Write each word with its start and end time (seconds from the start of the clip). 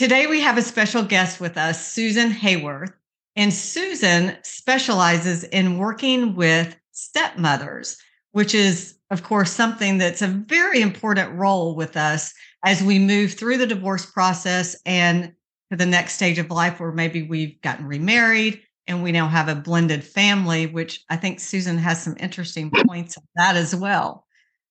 Today, 0.00 0.26
we 0.26 0.40
have 0.40 0.56
a 0.56 0.62
special 0.62 1.02
guest 1.02 1.40
with 1.40 1.58
us, 1.58 1.92
Susan 1.92 2.30
Haworth. 2.30 2.94
And 3.36 3.52
Susan 3.52 4.34
specializes 4.42 5.44
in 5.44 5.76
working 5.76 6.34
with 6.34 6.74
stepmothers, 6.92 7.98
which 8.32 8.54
is, 8.54 8.94
of 9.10 9.22
course, 9.22 9.50
something 9.50 9.98
that's 9.98 10.22
a 10.22 10.26
very 10.26 10.80
important 10.80 11.38
role 11.38 11.76
with 11.76 11.98
us 11.98 12.32
as 12.64 12.82
we 12.82 12.98
move 12.98 13.34
through 13.34 13.58
the 13.58 13.66
divorce 13.66 14.06
process 14.06 14.74
and 14.86 15.34
to 15.70 15.76
the 15.76 15.84
next 15.84 16.14
stage 16.14 16.38
of 16.38 16.50
life 16.50 16.80
where 16.80 16.92
maybe 16.92 17.24
we've 17.24 17.60
gotten 17.60 17.84
remarried 17.84 18.62
and 18.86 19.02
we 19.02 19.12
now 19.12 19.28
have 19.28 19.48
a 19.48 19.54
blended 19.54 20.02
family, 20.02 20.64
which 20.64 21.04
I 21.10 21.18
think 21.18 21.40
Susan 21.40 21.76
has 21.76 22.02
some 22.02 22.16
interesting 22.18 22.70
points 22.70 23.18
on 23.18 23.24
that 23.36 23.54
as 23.54 23.76
well. 23.76 24.24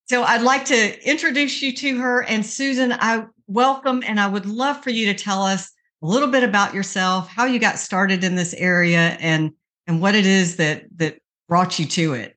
So 0.09 0.23
I'd 0.23 0.41
like 0.41 0.65
to 0.65 1.07
introduce 1.07 1.61
you 1.61 1.71
to 1.71 1.99
her. 1.99 2.23
And 2.23 2.43
Susan, 2.43 2.93
I 2.93 3.25
welcome 3.45 4.01
and 4.07 4.19
I 4.19 4.27
would 4.27 4.47
love 4.47 4.83
for 4.83 4.89
you 4.89 5.05
to 5.05 5.13
tell 5.13 5.43
us 5.43 5.71
a 6.01 6.07
little 6.07 6.29
bit 6.29 6.43
about 6.43 6.73
yourself, 6.73 7.27
how 7.27 7.45
you 7.45 7.59
got 7.59 7.77
started 7.77 8.23
in 8.23 8.33
this 8.33 8.55
area 8.55 9.17
and 9.19 9.51
and 9.85 10.01
what 10.01 10.15
it 10.15 10.25
is 10.25 10.55
that 10.55 10.85
that 10.97 11.19
brought 11.47 11.77
you 11.77 11.85
to 11.85 12.13
it. 12.13 12.35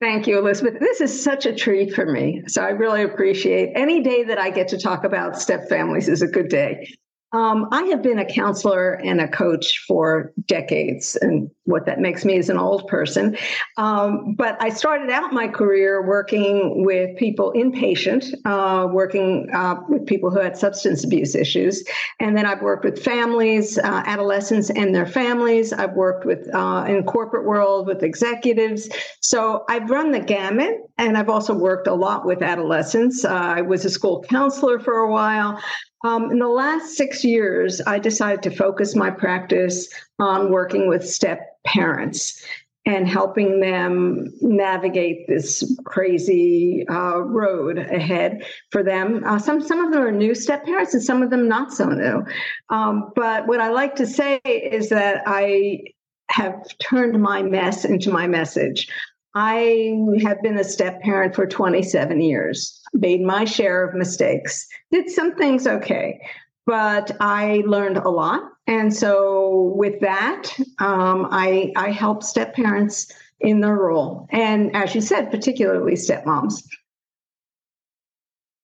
Thank 0.00 0.26
you, 0.26 0.38
Elizabeth. 0.40 0.80
This 0.80 1.00
is 1.00 1.22
such 1.22 1.46
a 1.46 1.54
treat 1.54 1.94
for 1.94 2.04
me. 2.04 2.42
So 2.48 2.62
I 2.62 2.70
really 2.70 3.02
appreciate 3.02 3.70
any 3.76 4.02
day 4.02 4.24
that 4.24 4.38
I 4.38 4.50
get 4.50 4.66
to 4.68 4.78
talk 4.78 5.04
about 5.04 5.40
step 5.40 5.68
families 5.68 6.08
is 6.08 6.20
a 6.20 6.26
good 6.26 6.48
day. 6.48 6.92
Um, 7.32 7.68
I 7.72 7.82
have 7.84 8.02
been 8.02 8.18
a 8.18 8.24
counselor 8.24 8.92
and 8.92 9.20
a 9.20 9.26
coach 9.28 9.84
for 9.86 10.32
decades, 10.46 11.16
and 11.16 11.50
what 11.64 11.84
that 11.86 11.98
makes 11.98 12.24
me 12.24 12.36
is 12.36 12.48
an 12.48 12.56
old 12.56 12.86
person. 12.86 13.36
Um, 13.76 14.34
but 14.36 14.56
I 14.62 14.68
started 14.68 15.10
out 15.10 15.32
my 15.32 15.48
career 15.48 16.06
working 16.06 16.84
with 16.84 17.16
people 17.16 17.52
inpatient, 17.56 18.32
uh, 18.44 18.86
working 18.86 19.50
uh, 19.52 19.76
with 19.88 20.06
people 20.06 20.30
who 20.30 20.40
had 20.40 20.56
substance 20.56 21.02
abuse 21.02 21.34
issues. 21.34 21.84
And 22.20 22.36
then 22.36 22.46
I've 22.46 22.62
worked 22.62 22.84
with 22.84 23.02
families, 23.02 23.76
uh, 23.78 24.02
adolescents 24.06 24.70
and 24.70 24.94
their 24.94 25.06
families. 25.06 25.72
I've 25.72 25.94
worked 25.94 26.24
with 26.24 26.48
uh, 26.54 26.84
in 26.88 27.02
corporate 27.04 27.44
world 27.44 27.88
with 27.88 28.04
executives. 28.04 28.88
So 29.20 29.64
I've 29.68 29.90
run 29.90 30.12
the 30.12 30.20
gamut, 30.20 30.76
and 30.96 31.18
I've 31.18 31.28
also 31.28 31.54
worked 31.54 31.88
a 31.88 31.94
lot 31.94 32.24
with 32.24 32.40
adolescents. 32.40 33.24
Uh, 33.24 33.34
I 33.34 33.62
was 33.62 33.84
a 33.84 33.90
school 33.90 34.22
counselor 34.22 34.78
for 34.78 34.98
a 34.98 35.10
while. 35.10 35.60
Um, 36.06 36.30
in 36.30 36.38
the 36.38 36.46
last 36.46 36.96
six 36.96 37.24
years, 37.24 37.80
I 37.84 37.98
decided 37.98 38.40
to 38.44 38.50
focus 38.52 38.94
my 38.94 39.10
practice 39.10 39.88
on 40.20 40.52
working 40.52 40.88
with 40.88 41.04
step 41.04 41.58
parents 41.66 42.40
and 42.84 43.08
helping 43.08 43.58
them 43.58 44.32
navigate 44.40 45.26
this 45.26 45.64
crazy 45.84 46.86
uh, 46.88 47.18
road 47.18 47.78
ahead 47.78 48.44
for 48.70 48.84
them. 48.84 49.24
Uh, 49.26 49.40
some 49.40 49.60
some 49.60 49.84
of 49.84 49.92
them 49.92 50.00
are 50.00 50.12
new 50.12 50.36
step 50.36 50.64
parents, 50.64 50.94
and 50.94 51.02
some 51.02 51.24
of 51.24 51.30
them 51.30 51.48
not 51.48 51.72
so 51.72 51.88
new. 51.88 52.24
Um, 52.70 53.10
but 53.16 53.48
what 53.48 53.60
I 53.60 53.70
like 53.70 53.96
to 53.96 54.06
say 54.06 54.36
is 54.46 54.90
that 54.90 55.24
I 55.26 55.80
have 56.30 56.54
turned 56.78 57.20
my 57.20 57.42
mess 57.42 57.84
into 57.84 58.12
my 58.12 58.28
message. 58.28 58.88
I 59.38 59.98
have 60.22 60.40
been 60.40 60.58
a 60.58 60.64
step 60.64 61.02
parent 61.02 61.34
for 61.34 61.46
27 61.46 62.22
years, 62.22 62.80
made 62.94 63.20
my 63.20 63.44
share 63.44 63.86
of 63.86 63.94
mistakes, 63.94 64.66
did 64.90 65.10
some 65.10 65.34
things 65.34 65.66
okay, 65.66 66.18
but 66.64 67.14
I 67.20 67.62
learned 67.66 67.98
a 67.98 68.08
lot. 68.08 68.40
And 68.66 68.96
so 68.96 69.74
with 69.76 70.00
that, 70.00 70.50
um, 70.78 71.28
I, 71.30 71.70
I 71.76 71.90
help 71.90 72.22
step 72.22 72.54
parents 72.54 73.12
in 73.38 73.60
their 73.60 73.74
role. 73.74 74.26
And 74.30 74.74
as 74.74 74.94
you 74.94 75.02
said, 75.02 75.30
particularly 75.30 75.96
stepmoms. 75.96 76.64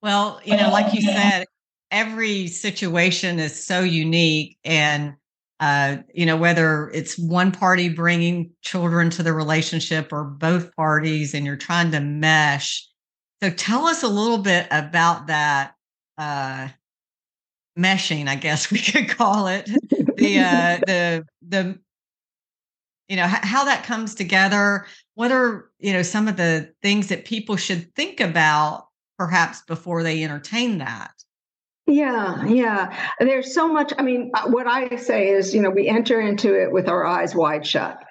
Well, 0.01 0.41
you 0.43 0.57
know, 0.57 0.71
like 0.71 0.95
you 0.95 1.03
said, 1.03 1.45
every 1.91 2.47
situation 2.47 3.39
is 3.39 3.63
so 3.63 3.81
unique 3.81 4.57
and 4.65 5.17
uh, 5.63 5.99
you 6.13 6.27
know, 6.27 6.37
whether 6.37 6.91
it's 6.91 7.17
one 7.17 7.53
party 7.53 7.89
bringing 7.89 8.51
children 8.63 9.11
to 9.11 9.23
the 9.23 9.33
relationship 9.33 10.13
or 10.13 10.25
both 10.25 10.75
parties, 10.75 11.35
and 11.35 11.47
you're 11.47 11.55
trying 11.55 11.93
to 11.93 12.01
mesh. 12.01 12.85
So, 13.41 13.49
tell 13.49 13.87
us 13.87 14.03
a 14.03 14.09
little 14.09 14.39
bit 14.39 14.67
about 14.73 15.29
that 15.29 15.75
uh, 16.19 16.67
meshing, 17.79 18.27
I 18.27 18.35
guess 18.35 18.71
we 18.73 18.81
could 18.81 19.09
call 19.09 19.47
it. 19.47 19.67
the 20.17 20.41
uh, 20.41 20.81
the 20.87 21.27
the 21.47 21.79
you 23.07 23.15
know 23.15 23.29
how 23.29 23.65
that 23.65 23.85
comes 23.85 24.17
together. 24.17 24.87
What 25.15 25.31
are 25.31 25.71
you 25.79 25.93
know 25.93 26.03
some 26.03 26.27
of 26.27 26.37
the 26.37 26.73
things 26.83 27.07
that 27.07 27.25
people 27.25 27.55
should 27.55 27.95
think 27.95 28.19
about 28.19 28.89
perhaps 29.17 29.63
before 29.63 30.03
they 30.03 30.25
entertain 30.25 30.79
that? 30.79 31.12
Yeah, 31.87 32.45
yeah. 32.47 32.97
There's 33.19 33.55
so 33.55 33.69
much. 33.69 33.93
I 33.99 34.03
mean, 34.03 34.31
uh, 34.35 34.49
what 34.49 34.67
I 34.67 34.97
say 34.97 35.29
is, 35.29 35.55
you 35.55 35.61
know, 35.61 35.71
we 35.71 35.89
enter 35.89 36.21
into 36.21 36.55
it 36.55 36.71
with 36.73 36.89
our 36.89 37.05
eyes 37.05 37.35
wide 37.35 37.67
shut 37.67 38.03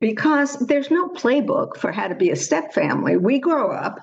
because 0.00 0.58
there's 0.58 0.90
no 0.90 1.08
playbook 1.08 1.76
for 1.78 1.90
how 1.90 2.08
to 2.08 2.14
be 2.14 2.30
a 2.30 2.36
step 2.36 2.74
family. 2.74 3.16
We 3.16 3.38
grow 3.38 3.72
up 3.72 3.98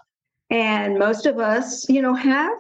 and 0.51 1.00
most 1.00 1.25
of 1.25 1.39
us, 1.39 1.88
you 1.88 2.01
know, 2.01 2.13
have 2.13 2.57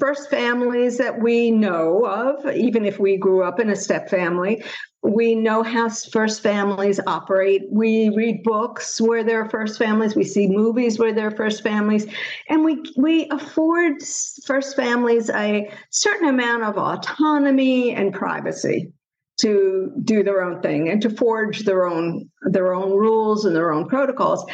first 0.00 0.28
families 0.28 0.98
that 0.98 1.22
we 1.22 1.52
know 1.52 2.04
of, 2.04 2.44
even 2.52 2.84
if 2.84 2.98
we 2.98 3.16
grew 3.16 3.44
up 3.44 3.60
in 3.60 3.70
a 3.70 3.76
step 3.76 4.10
family. 4.10 4.64
We 5.04 5.36
know 5.36 5.62
how 5.62 5.88
first 5.88 6.42
families 6.42 6.98
operate. 7.06 7.62
We 7.70 8.08
read 8.08 8.42
books 8.42 9.00
where 9.00 9.22
there 9.22 9.40
are 9.40 9.48
first 9.50 9.78
families. 9.78 10.16
We 10.16 10.24
see 10.24 10.48
movies 10.48 10.98
where 10.98 11.12
there 11.12 11.28
are 11.28 11.36
first 11.36 11.62
families. 11.62 12.06
And 12.48 12.64
we, 12.64 12.82
we 12.96 13.28
afford 13.30 14.02
first 14.44 14.74
families 14.74 15.30
a 15.30 15.70
certain 15.90 16.28
amount 16.28 16.64
of 16.64 16.76
autonomy 16.76 17.92
and 17.92 18.12
privacy 18.12 18.92
to 19.40 19.92
do 20.04 20.22
their 20.22 20.42
own 20.42 20.60
thing 20.60 20.88
and 20.88 21.00
to 21.02 21.10
forge 21.10 21.60
their 21.60 21.86
own 21.86 22.28
their 22.42 22.74
own 22.74 22.90
rules 22.90 23.44
and 23.44 23.56
their 23.56 23.72
own 23.72 23.88
protocols 23.88 24.44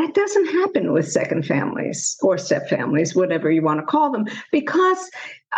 that 0.00 0.14
doesn't 0.14 0.46
happen 0.46 0.92
with 0.92 1.10
second 1.10 1.46
families 1.46 2.16
or 2.22 2.38
step 2.38 2.68
families, 2.68 3.14
whatever 3.14 3.50
you 3.50 3.62
want 3.62 3.80
to 3.80 3.86
call 3.86 4.10
them, 4.10 4.26
because 4.52 5.10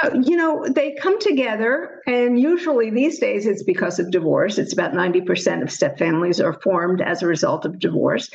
uh, 0.03 0.11
you 0.23 0.37
know 0.37 0.67
they 0.69 0.95
come 0.95 1.19
together, 1.21 2.01
and 2.07 2.41
usually 2.41 2.91
these 2.91 3.19
days 3.19 3.47
it's 3.47 3.63
because 3.63 3.99
of 3.99 4.11
divorce. 4.11 4.59
It's 4.59 4.73
about 4.73 4.95
ninety 4.95 5.21
percent 5.21 5.63
of 5.63 5.71
step 5.71 5.99
families 5.99 6.41
are 6.41 6.61
formed 6.61 7.01
as 7.01 7.23
a 7.23 7.27
result 7.27 7.65
of 7.65 7.79
divorce. 7.79 8.31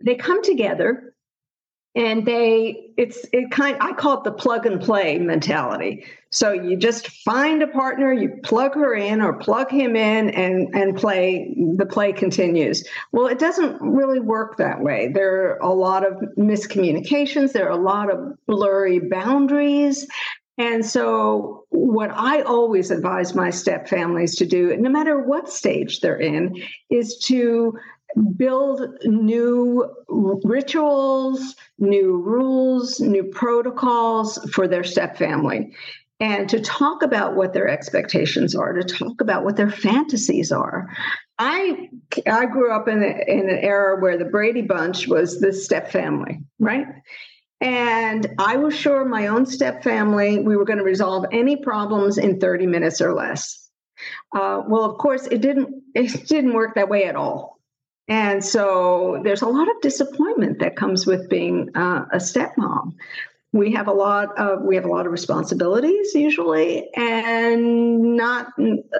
They 0.00 0.14
come 0.14 0.42
together 0.42 1.14
and 1.96 2.26
they 2.26 2.90
it's 2.98 3.26
it 3.32 3.50
kind 3.50 3.76
i 3.80 3.92
call 3.94 4.18
it 4.18 4.24
the 4.24 4.30
plug 4.30 4.66
and 4.66 4.80
play 4.80 5.18
mentality. 5.18 6.04
So 6.30 6.52
you 6.52 6.76
just 6.76 7.08
find 7.08 7.62
a 7.62 7.66
partner 7.66 8.12
you 8.12 8.38
plug 8.44 8.74
her 8.74 8.94
in 8.94 9.22
or 9.22 9.32
plug 9.32 9.70
him 9.70 9.96
in 9.96 10.30
and 10.30 10.72
and 10.74 10.96
play 10.96 11.56
the 11.76 11.86
play 11.86 12.12
continues. 12.12 12.86
Well 13.12 13.26
it 13.26 13.38
doesn't 13.38 13.80
really 13.80 14.20
work 14.20 14.58
that 14.58 14.82
way. 14.82 15.10
There 15.12 15.52
are 15.52 15.58
a 15.58 15.72
lot 15.72 16.06
of 16.06 16.12
miscommunications 16.38 17.52
there 17.52 17.66
are 17.66 17.78
a 17.78 17.82
lot 17.82 18.12
of 18.12 18.34
blurry 18.46 19.00
boundaries. 19.00 20.06
And 20.58 20.84
so 20.84 21.64
what 21.70 22.10
i 22.12 22.42
always 22.42 22.90
advise 22.90 23.34
my 23.34 23.50
step 23.50 23.88
families 23.88 24.36
to 24.36 24.46
do 24.46 24.76
no 24.76 24.90
matter 24.90 25.18
what 25.18 25.50
stage 25.50 26.00
they're 26.00 26.20
in 26.20 26.62
is 26.90 27.16
to 27.18 27.78
build 28.36 28.82
new 29.04 29.88
rituals, 30.08 31.54
new 31.78 32.16
rules, 32.16 33.00
new 33.00 33.24
protocols 33.24 34.38
for 34.52 34.66
their 34.66 34.84
step 34.84 35.16
family. 35.16 35.74
And 36.18 36.48
to 36.48 36.60
talk 36.60 37.02
about 37.02 37.36
what 37.36 37.52
their 37.52 37.68
expectations 37.68 38.54
are, 38.54 38.72
to 38.72 38.82
talk 38.82 39.20
about 39.20 39.44
what 39.44 39.56
their 39.56 39.70
fantasies 39.70 40.50
are. 40.50 40.88
I 41.38 41.90
I 42.26 42.46
grew 42.46 42.72
up 42.72 42.88
in, 42.88 43.02
a, 43.02 43.30
in 43.30 43.50
an 43.50 43.58
era 43.58 44.00
where 44.00 44.16
the 44.16 44.24
Brady 44.24 44.62
Bunch 44.62 45.06
was 45.06 45.40
the 45.40 45.52
step 45.52 45.92
family, 45.92 46.40
right? 46.58 46.86
And 47.60 48.34
I 48.38 48.56
was 48.56 48.74
sure 48.74 49.04
my 49.04 49.26
own 49.26 49.44
step 49.44 49.82
family, 49.82 50.38
we 50.38 50.56
were 50.56 50.64
going 50.64 50.78
to 50.78 50.84
resolve 50.84 51.26
any 51.32 51.56
problems 51.56 52.16
in 52.18 52.40
30 52.40 52.66
minutes 52.66 53.00
or 53.00 53.14
less. 53.14 53.68
Uh, 54.34 54.62
well, 54.66 54.84
of 54.84 54.98
course, 54.98 55.26
it 55.26 55.40
didn't. 55.40 55.82
It 55.94 56.26
didn't 56.26 56.52
work 56.52 56.74
that 56.74 56.88
way 56.88 57.04
at 57.04 57.16
all. 57.16 57.55
And 58.08 58.44
so 58.44 59.20
there's 59.24 59.42
a 59.42 59.48
lot 59.48 59.68
of 59.68 59.80
disappointment 59.82 60.60
that 60.60 60.76
comes 60.76 61.06
with 61.06 61.28
being 61.28 61.70
uh, 61.74 62.06
a 62.12 62.18
stepmom. 62.18 62.94
We 63.52 63.72
have 63.72 63.88
a 63.88 63.92
lot 63.92 64.38
of 64.38 64.62
we 64.62 64.76
have 64.76 64.84
a 64.84 64.88
lot 64.88 65.06
of 65.06 65.12
responsibilities 65.12 66.14
usually, 66.14 66.88
and 66.94 68.16
not 68.16 68.48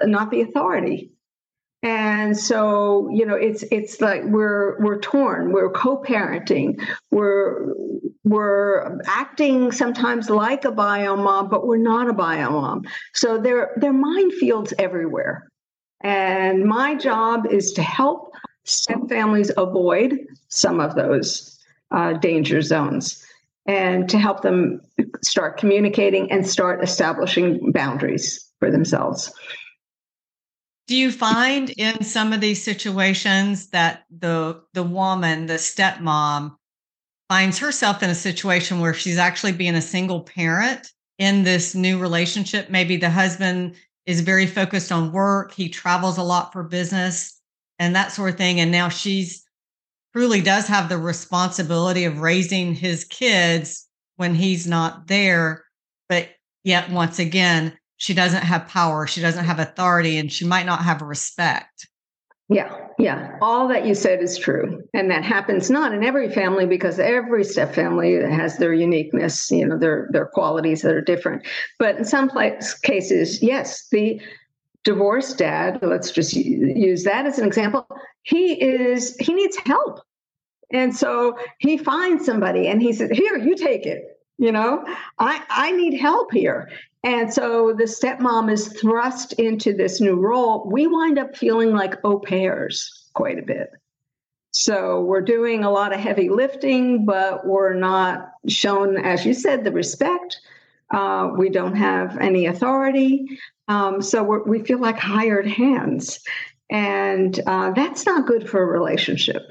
not 0.03 0.31
the 0.31 0.41
authority. 0.41 1.11
and 1.83 2.35
so 2.37 3.07
you 3.11 3.25
know 3.25 3.35
it's 3.35 3.63
it's 3.71 4.01
like 4.01 4.23
we're 4.25 4.79
we're 4.83 4.99
torn 4.99 5.51
we're 5.53 5.69
co-parenting 5.71 6.81
we're 7.11 7.73
we're 8.23 8.99
acting 9.05 9.71
sometimes 9.71 10.29
like 10.29 10.65
a 10.65 10.71
bio 10.71 11.15
mom 11.15 11.47
but 11.49 11.67
we're 11.67 11.77
not 11.77 12.09
a 12.09 12.13
bio 12.13 12.49
mom 12.49 12.83
so 13.13 13.37
there 13.37 13.71
there 13.77 13.91
are 13.91 13.93
minefields 13.93 14.73
everywhere 14.79 15.47
and 16.01 16.65
my 16.65 16.95
job 16.95 17.45
is 17.45 17.71
to 17.73 17.83
help 17.83 18.33
step 18.67 18.99
families 19.09 19.51
avoid 19.57 20.19
some 20.49 20.79
of 20.79 20.95
those 20.95 21.57
uh, 21.91 22.13
danger 22.13 22.61
zones 22.61 23.23
and 23.65 24.09
to 24.09 24.17
help 24.17 24.41
them 24.41 24.81
start 25.23 25.57
communicating 25.57 26.31
and 26.31 26.47
start 26.47 26.83
establishing 26.83 27.71
boundaries 27.71 28.51
for 28.59 28.69
themselves 28.69 29.33
do 30.87 30.95
you 30.95 31.11
find 31.11 31.69
in 31.71 32.01
some 32.03 32.31
of 32.31 32.39
these 32.39 32.63
situations 32.63 33.67
that 33.69 34.05
the 34.09 34.61
the 34.73 34.83
woman, 34.83 35.45
the 35.45 35.55
stepmom, 35.55 36.55
finds 37.27 37.59
herself 37.59 38.01
in 38.01 38.09
a 38.09 38.15
situation 38.15 38.79
where 38.79 38.93
she's 38.93 39.17
actually 39.17 39.51
being 39.51 39.75
a 39.75 39.81
single 39.81 40.21
parent 40.21 40.87
in 41.17 41.43
this 41.43 41.75
new 41.75 41.99
relationship? 41.99 42.69
Maybe 42.69 42.95
the 42.95 43.09
husband 43.09 43.75
is 44.05 44.21
very 44.21 44.45
focused 44.45 44.93
on 44.93 45.11
work, 45.11 45.53
he 45.53 45.67
travels 45.67 46.17
a 46.17 46.23
lot 46.23 46.53
for 46.53 46.63
business 46.63 47.36
and 47.79 47.95
that 47.95 48.11
sort 48.11 48.31
of 48.31 48.37
thing. 48.37 48.59
And 48.59 48.71
now 48.71 48.89
she's 48.89 49.43
truly 50.13 50.41
does 50.41 50.67
have 50.67 50.89
the 50.89 50.97
responsibility 50.97 52.05
of 52.05 52.19
raising 52.19 52.73
his 52.73 53.03
kids 53.05 53.87
when 54.15 54.33
he's 54.33 54.65
not 54.67 55.07
there. 55.07 55.63
But 56.09 56.29
yet, 56.63 56.89
once 56.89 57.19
again, 57.19 57.77
she 57.97 58.13
doesn't 58.13 58.43
have 58.43 58.67
power, 58.67 59.07
she 59.07 59.21
doesn't 59.21 59.45
have 59.45 59.59
authority, 59.59 60.17
and 60.17 60.31
she 60.31 60.45
might 60.45 60.65
not 60.65 60.83
have 60.83 61.01
respect. 61.01 61.87
Yeah, 62.49 62.73
yeah. 62.97 63.37
All 63.41 63.67
that 63.67 63.85
you 63.85 63.93
said 63.93 64.21
is 64.21 64.37
true. 64.37 64.81
And 64.93 65.11
that 65.11 65.25
happens 65.25 65.69
not 65.69 65.93
in 65.93 66.03
every 66.03 66.31
family 66.31 66.65
because 66.65 66.97
every 66.97 67.43
step 67.43 67.75
family 67.75 68.15
has 68.15 68.57
their 68.57 68.73
uniqueness, 68.73 69.51
you 69.51 69.67
know, 69.67 69.77
their 69.77 70.07
their 70.11 70.27
qualities 70.27 70.81
that 70.81 70.95
are 70.95 71.01
different. 71.01 71.45
But 71.77 71.97
in 71.97 72.05
some 72.05 72.29
place, 72.29 72.73
cases, 72.73 73.43
yes, 73.43 73.87
the 73.91 74.21
divorced 74.87 75.37
dad, 75.37 75.79
let's 75.81 76.11
just 76.11 76.33
use 76.33 77.03
that 77.03 77.25
as 77.25 77.37
an 77.37 77.45
example, 77.45 77.85
he 78.23 78.53
is 78.53 79.17
he 79.17 79.33
needs 79.33 79.57
help. 79.57 79.99
And 80.71 80.95
so 80.95 81.37
he 81.59 81.77
finds 81.77 82.25
somebody 82.25 82.67
and 82.67 82.81
he 82.81 82.93
said, 82.93 83.11
"Here, 83.11 83.37
you 83.37 83.55
take 83.55 83.85
it." 83.85 84.17
You 84.37 84.53
know, 84.53 84.85
I 85.19 85.43
I 85.49 85.71
need 85.71 85.99
help 85.99 86.31
here. 86.31 86.69
And 87.03 87.33
so 87.33 87.73
the 87.77 87.83
stepmom 87.83 88.49
is 88.49 88.69
thrust 88.79 89.33
into 89.33 89.73
this 89.73 89.99
new 89.99 90.15
role. 90.15 90.69
We 90.71 90.87
wind 90.87 91.19
up 91.19 91.35
feeling 91.35 91.73
like 91.73 91.95
au 92.05 92.19
pairs 92.19 93.09
quite 93.13 93.39
a 93.39 93.49
bit. 93.53 93.71
So 94.51 95.01
we're 95.01 95.27
doing 95.35 95.65
a 95.65 95.69
lot 95.69 95.93
of 95.93 95.99
heavy 95.99 96.29
lifting, 96.29 97.05
but 97.05 97.45
we're 97.45 97.73
not 97.73 98.31
shown, 98.47 98.97
as 98.97 99.25
you 99.25 99.33
said, 99.33 99.65
the 99.65 99.71
respect. 99.71 100.39
Uh, 100.93 101.31
we 101.37 101.49
don't 101.49 101.75
have 101.75 102.17
any 102.17 102.45
authority. 102.45 103.39
Um, 103.67 104.01
so 104.01 104.23
we 104.45 104.63
feel 104.63 104.79
like 104.79 104.97
hired 104.97 105.47
hands. 105.47 106.19
And 106.69 107.39
uh, 107.45 107.71
that's 107.71 108.05
not 108.05 108.27
good 108.27 108.49
for 108.49 108.61
a 108.61 108.65
relationship 108.65 109.41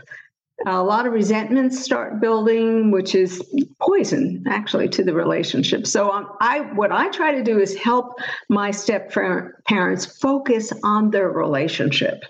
a 0.64 0.82
lot 0.82 1.06
of 1.06 1.12
resentments 1.12 1.82
start 1.82 2.20
building 2.20 2.90
which 2.90 3.14
is 3.14 3.42
poison 3.80 4.42
actually 4.48 4.88
to 4.88 5.04
the 5.04 5.12
relationship 5.12 5.86
so 5.86 6.10
um, 6.10 6.28
i 6.40 6.60
what 6.74 6.90
i 6.90 7.08
try 7.10 7.34
to 7.34 7.42
do 7.42 7.58
is 7.58 7.76
help 7.76 8.18
my 8.48 8.70
step 8.70 9.10
parents 9.10 10.06
focus 10.18 10.72
on 10.82 11.10
their 11.10 11.28
relationship 11.28 12.22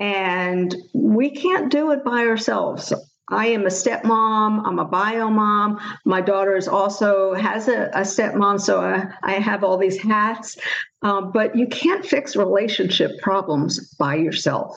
and 0.00 0.74
we 0.94 1.30
can't 1.30 1.70
do 1.70 1.92
it 1.92 2.04
by 2.04 2.26
ourselves 2.26 2.92
i 3.30 3.46
am 3.46 3.62
a 3.62 3.70
stepmom 3.70 4.62
i'm 4.64 4.78
a 4.78 4.84
bio 4.84 5.28
mom 5.28 5.78
my 6.04 6.20
daughter 6.20 6.56
is 6.56 6.68
also 6.68 7.34
has 7.34 7.68
a, 7.68 7.86
a 7.94 8.00
stepmom 8.00 8.60
so 8.60 8.80
I, 8.80 9.06
I 9.22 9.32
have 9.34 9.64
all 9.64 9.78
these 9.78 10.00
hats 10.00 10.56
um, 11.02 11.30
but 11.32 11.56
you 11.56 11.66
can't 11.66 12.04
fix 12.04 12.36
relationship 12.36 13.20
problems 13.20 13.94
by 13.94 14.16
yourself 14.16 14.76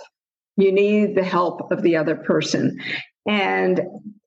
you 0.57 0.71
need 0.71 1.15
the 1.15 1.24
help 1.24 1.71
of 1.71 1.81
the 1.81 1.95
other 1.98 2.15
person. 2.15 2.80
And 3.25 3.80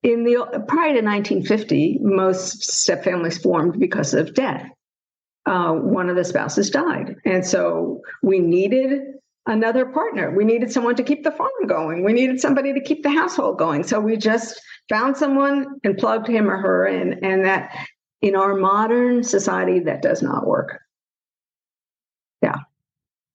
in 0.03 0.23
the 0.23 0.63
prior 0.67 0.93
to 0.93 1.01
1950, 1.01 1.99
most 2.01 2.63
step 2.63 3.03
families 3.03 3.37
formed 3.37 3.79
because 3.79 4.13
of 4.13 4.33
death. 4.33 4.67
Uh, 5.45 5.73
one 5.73 6.09
of 6.09 6.15
the 6.15 6.23
spouses 6.23 6.71
died, 6.71 7.17
and 7.23 7.45
so 7.45 8.01
we 8.23 8.39
needed 8.39 9.01
another 9.47 9.85
partner. 9.85 10.31
We 10.35 10.45
needed 10.45 10.71
someone 10.71 10.95
to 10.95 11.03
keep 11.03 11.23
the 11.23 11.31
farm 11.31 11.49
going. 11.67 12.03
We 12.03 12.13
needed 12.13 12.39
somebody 12.39 12.73
to 12.73 12.81
keep 12.81 13.03
the 13.03 13.11
household 13.11 13.57
going. 13.57 13.83
So 13.83 13.99
we 13.99 14.17
just 14.17 14.59
found 14.89 15.17
someone 15.17 15.79
and 15.83 15.97
plugged 15.97 16.27
him 16.27 16.49
or 16.49 16.57
her 16.57 16.85
in, 16.85 17.23
and 17.23 17.45
that 17.45 17.75
in 18.21 18.35
our 18.35 18.55
modern 18.55 19.23
society 19.23 19.79
that 19.81 20.01
does 20.01 20.21
not 20.21 20.47
work. 20.47 20.79
Yeah, 22.41 22.59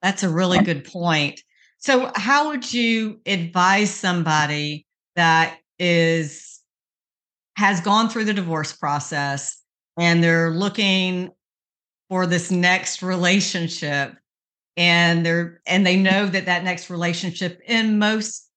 that's 0.03 0.23
a 0.23 0.29
really 0.29 0.63
good 0.63 0.85
point. 0.85 1.41
So, 1.79 2.11
how 2.15 2.49
would 2.49 2.73
you 2.73 3.21
advise 3.27 3.91
somebody 3.91 4.87
that 5.17 5.59
is 5.79 6.61
has 7.57 7.81
gone 7.81 8.09
through 8.09 8.25
the 8.25 8.35
divorce 8.35 8.73
process 8.73 9.61
and 9.99 10.23
they're 10.23 10.51
looking 10.51 11.31
for 12.09 12.27
this 12.27 12.51
next 12.51 13.03
relationship 13.03 14.15
and 14.81 15.27
they're 15.27 15.61
and 15.67 15.87
they 15.87 15.97
know 15.97 16.25
that 16.25 16.47
that 16.47 16.65
next 16.65 16.89
relationship 16.89 17.61
in 17.67 17.99
most 17.99 18.49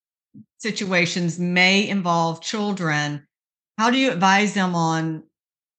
situations 0.58 1.38
may 1.38 1.86
involve 1.86 2.40
children 2.40 3.26
how 3.76 3.90
do 3.90 3.98
you 3.98 4.10
advise 4.10 4.54
them 4.54 4.74
on 4.74 5.22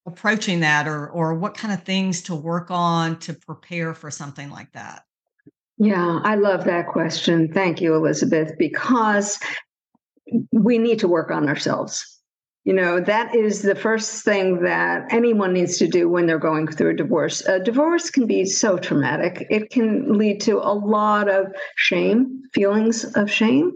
approaching 0.06 0.60
that 0.60 0.88
or 0.88 1.10
or 1.10 1.34
what 1.34 1.58
kind 1.58 1.74
of 1.74 1.82
things 1.84 2.22
to 2.22 2.36
work 2.36 2.70
on 2.70 3.18
to 3.18 3.34
prepare 3.34 3.96
for 3.96 4.12
something 4.12 4.52
like 4.52 4.72
that 4.74 5.02
yeah, 5.78 6.22
I 6.24 6.36
love 6.36 6.64
that 6.66 6.88
question. 6.88 7.52
Thank 7.52 7.82
you, 7.82 7.96
Elizabeth, 7.96 8.54
because 8.58 9.38
we 10.54 10.78
need 10.78 11.00
to 11.00 11.08
work 11.10 11.32
on 11.32 11.50
ourselves. 11.50 12.15
You 12.66 12.74
know, 12.74 13.00
that 13.00 13.36
is 13.36 13.62
the 13.62 13.76
first 13.76 14.24
thing 14.24 14.64
that 14.64 15.06
anyone 15.14 15.54
needs 15.54 15.78
to 15.78 15.88
do 15.88 16.10
when 16.10 16.26
they're 16.26 16.40
going 16.40 16.68
through 16.68 16.90
a 16.90 16.96
divorce. 16.96 17.46
A 17.46 17.60
divorce 17.60 18.10
can 18.10 18.26
be 18.26 18.44
so 18.44 18.78
traumatic, 18.78 19.46
it 19.52 19.70
can 19.70 20.18
lead 20.18 20.42
to 20.42 20.58
a 20.58 20.74
lot 20.74 21.30
of 21.30 21.54
shame, 21.76 22.42
feelings 22.54 23.04
of 23.16 23.30
shame, 23.30 23.72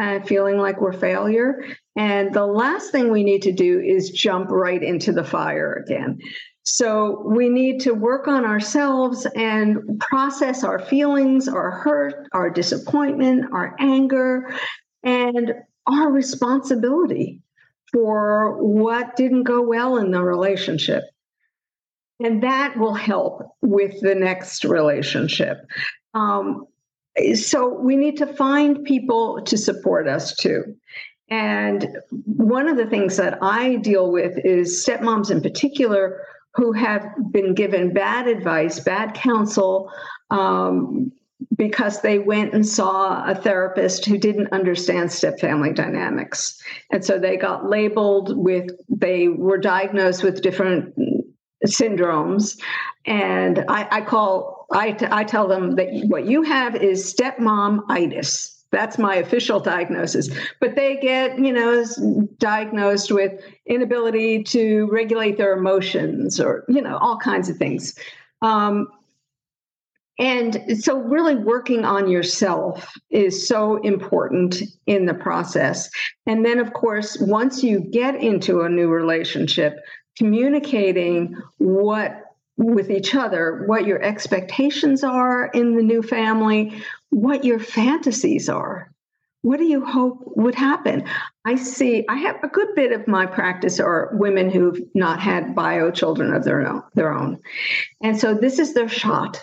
and 0.00 0.26
feeling 0.26 0.58
like 0.58 0.80
we're 0.80 0.92
failure. 0.92 1.64
And 1.94 2.34
the 2.34 2.44
last 2.44 2.90
thing 2.90 3.12
we 3.12 3.22
need 3.22 3.42
to 3.42 3.52
do 3.52 3.78
is 3.78 4.10
jump 4.10 4.50
right 4.50 4.82
into 4.82 5.12
the 5.12 5.22
fire 5.22 5.84
again. 5.86 6.18
So 6.64 7.22
we 7.24 7.48
need 7.48 7.82
to 7.82 7.92
work 7.92 8.26
on 8.26 8.44
ourselves 8.44 9.28
and 9.36 9.78
process 10.00 10.64
our 10.64 10.80
feelings, 10.80 11.46
our 11.46 11.70
hurt, 11.70 12.26
our 12.32 12.50
disappointment, 12.50 13.52
our 13.52 13.76
anger, 13.78 14.52
and 15.04 15.54
our 15.86 16.10
responsibility 16.10 17.43
for 17.94 18.60
what 18.60 19.14
didn't 19.14 19.44
go 19.44 19.62
well 19.62 19.96
in 19.98 20.10
the 20.10 20.20
relationship. 20.20 21.04
And 22.18 22.42
that 22.42 22.76
will 22.76 22.94
help 22.94 23.42
with 23.62 24.00
the 24.00 24.16
next 24.16 24.64
relationship. 24.64 25.58
Um, 26.12 26.66
so 27.34 27.68
we 27.68 27.94
need 27.94 28.16
to 28.16 28.26
find 28.26 28.84
people 28.84 29.42
to 29.42 29.56
support 29.56 30.08
us 30.08 30.34
too. 30.34 30.74
And 31.30 31.86
one 32.10 32.68
of 32.68 32.76
the 32.76 32.86
things 32.86 33.16
that 33.16 33.38
I 33.40 33.76
deal 33.76 34.10
with 34.10 34.36
is 34.44 34.84
stepmoms 34.84 35.30
in 35.30 35.40
particular 35.40 36.20
who 36.54 36.72
have 36.72 37.06
been 37.30 37.54
given 37.54 37.92
bad 37.92 38.26
advice, 38.26 38.80
bad 38.80 39.14
counsel, 39.14 39.90
um, 40.30 41.12
because 41.56 42.02
they 42.02 42.18
went 42.18 42.54
and 42.54 42.66
saw 42.66 43.24
a 43.28 43.34
therapist 43.34 44.04
who 44.04 44.18
didn't 44.18 44.52
understand 44.52 45.12
step 45.12 45.38
family 45.38 45.72
dynamics. 45.72 46.60
And 46.90 47.04
so 47.04 47.18
they 47.18 47.36
got 47.36 47.68
labeled 47.68 48.36
with, 48.36 48.70
they 48.88 49.28
were 49.28 49.58
diagnosed 49.58 50.22
with 50.22 50.42
different 50.42 50.94
syndromes. 51.66 52.58
And 53.06 53.64
I, 53.68 53.88
I 53.90 54.00
call, 54.00 54.66
I, 54.72 54.92
t- 54.92 55.06
I 55.10 55.24
tell 55.24 55.48
them 55.48 55.76
that 55.76 55.88
what 56.08 56.26
you 56.26 56.42
have 56.42 56.76
is 56.76 57.14
stepmom 57.14 57.82
itis 57.88 58.54
that's 58.74 58.98
my 58.98 59.14
official 59.14 59.60
diagnosis. 59.60 60.28
But 60.60 60.74
they 60.74 60.96
get, 60.96 61.38
you 61.38 61.52
know, 61.52 61.84
diagnosed 62.38 63.12
with 63.12 63.40
inability 63.66 64.42
to 64.44 64.88
regulate 64.90 65.38
their 65.38 65.56
emotions 65.56 66.40
or, 66.40 66.64
you 66.68 66.82
know, 66.82 66.98
all 66.98 67.16
kinds 67.16 67.48
of 67.48 67.56
things. 67.56 67.96
Um, 68.42 68.88
and 70.18 70.78
so, 70.80 70.98
really 70.98 71.34
working 71.34 71.84
on 71.84 72.08
yourself 72.08 72.92
is 73.10 73.48
so 73.48 73.78
important 73.78 74.62
in 74.86 75.06
the 75.06 75.14
process. 75.14 75.90
And 76.26 76.44
then, 76.44 76.60
of 76.60 76.72
course, 76.72 77.18
once 77.18 77.64
you 77.64 77.80
get 77.80 78.14
into 78.14 78.60
a 78.60 78.68
new 78.68 78.88
relationship, 78.88 79.76
communicating 80.16 81.36
what 81.58 82.20
with 82.56 82.92
each 82.92 83.16
other, 83.16 83.64
what 83.66 83.86
your 83.86 84.00
expectations 84.02 85.02
are 85.02 85.46
in 85.46 85.74
the 85.74 85.82
new 85.82 86.00
family, 86.00 86.80
what 87.10 87.44
your 87.44 87.58
fantasies 87.58 88.48
are. 88.48 88.92
What 89.42 89.58
do 89.58 89.64
you 89.64 89.84
hope 89.84 90.22
would 90.36 90.54
happen? 90.54 91.04
I 91.44 91.56
see, 91.56 92.06
I 92.08 92.16
have 92.18 92.36
a 92.44 92.48
good 92.48 92.68
bit 92.76 92.92
of 92.92 93.08
my 93.08 93.26
practice 93.26 93.80
are 93.80 94.10
women 94.14 94.48
who've 94.48 94.80
not 94.94 95.18
had 95.18 95.56
bio 95.56 95.90
children 95.90 96.32
of 96.32 96.44
their 96.44 96.66
own, 96.66 96.82
their 96.94 97.12
own. 97.12 97.40
And 98.00 98.18
so 98.18 98.32
this 98.32 98.60
is 98.60 98.72
their 98.72 98.88
shot 98.88 99.42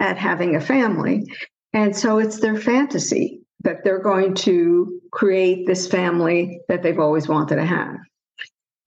at 0.00 0.18
having 0.18 0.56
a 0.56 0.60
family. 0.60 1.24
And 1.72 1.94
so 1.94 2.18
it's 2.18 2.40
their 2.40 2.56
fantasy 2.58 3.40
that 3.62 3.84
they're 3.84 4.02
going 4.02 4.34
to 4.34 5.00
create 5.12 5.66
this 5.66 5.86
family 5.86 6.60
that 6.68 6.82
they've 6.82 6.98
always 6.98 7.28
wanted 7.28 7.56
to 7.56 7.64
have. 7.64 7.96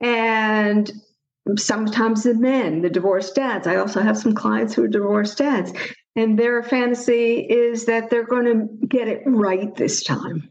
And 0.01 0.91
sometimes 1.57 2.23
the 2.23 2.33
men, 2.33 2.81
the 2.81 2.89
divorced 2.89 3.35
dads, 3.35 3.67
I 3.67 3.75
also 3.75 4.01
have 4.01 4.17
some 4.17 4.33
clients 4.33 4.73
who 4.73 4.83
are 4.83 4.87
divorced 4.89 5.37
dads, 5.37 5.71
and 6.15 6.37
their 6.37 6.63
fantasy 6.63 7.39
is 7.39 7.85
that 7.85 8.09
they're 8.09 8.25
going 8.25 8.45
to 8.45 8.87
get 8.87 9.07
it 9.07 9.23
right 9.25 9.73
this 9.75 10.03
time. 10.03 10.49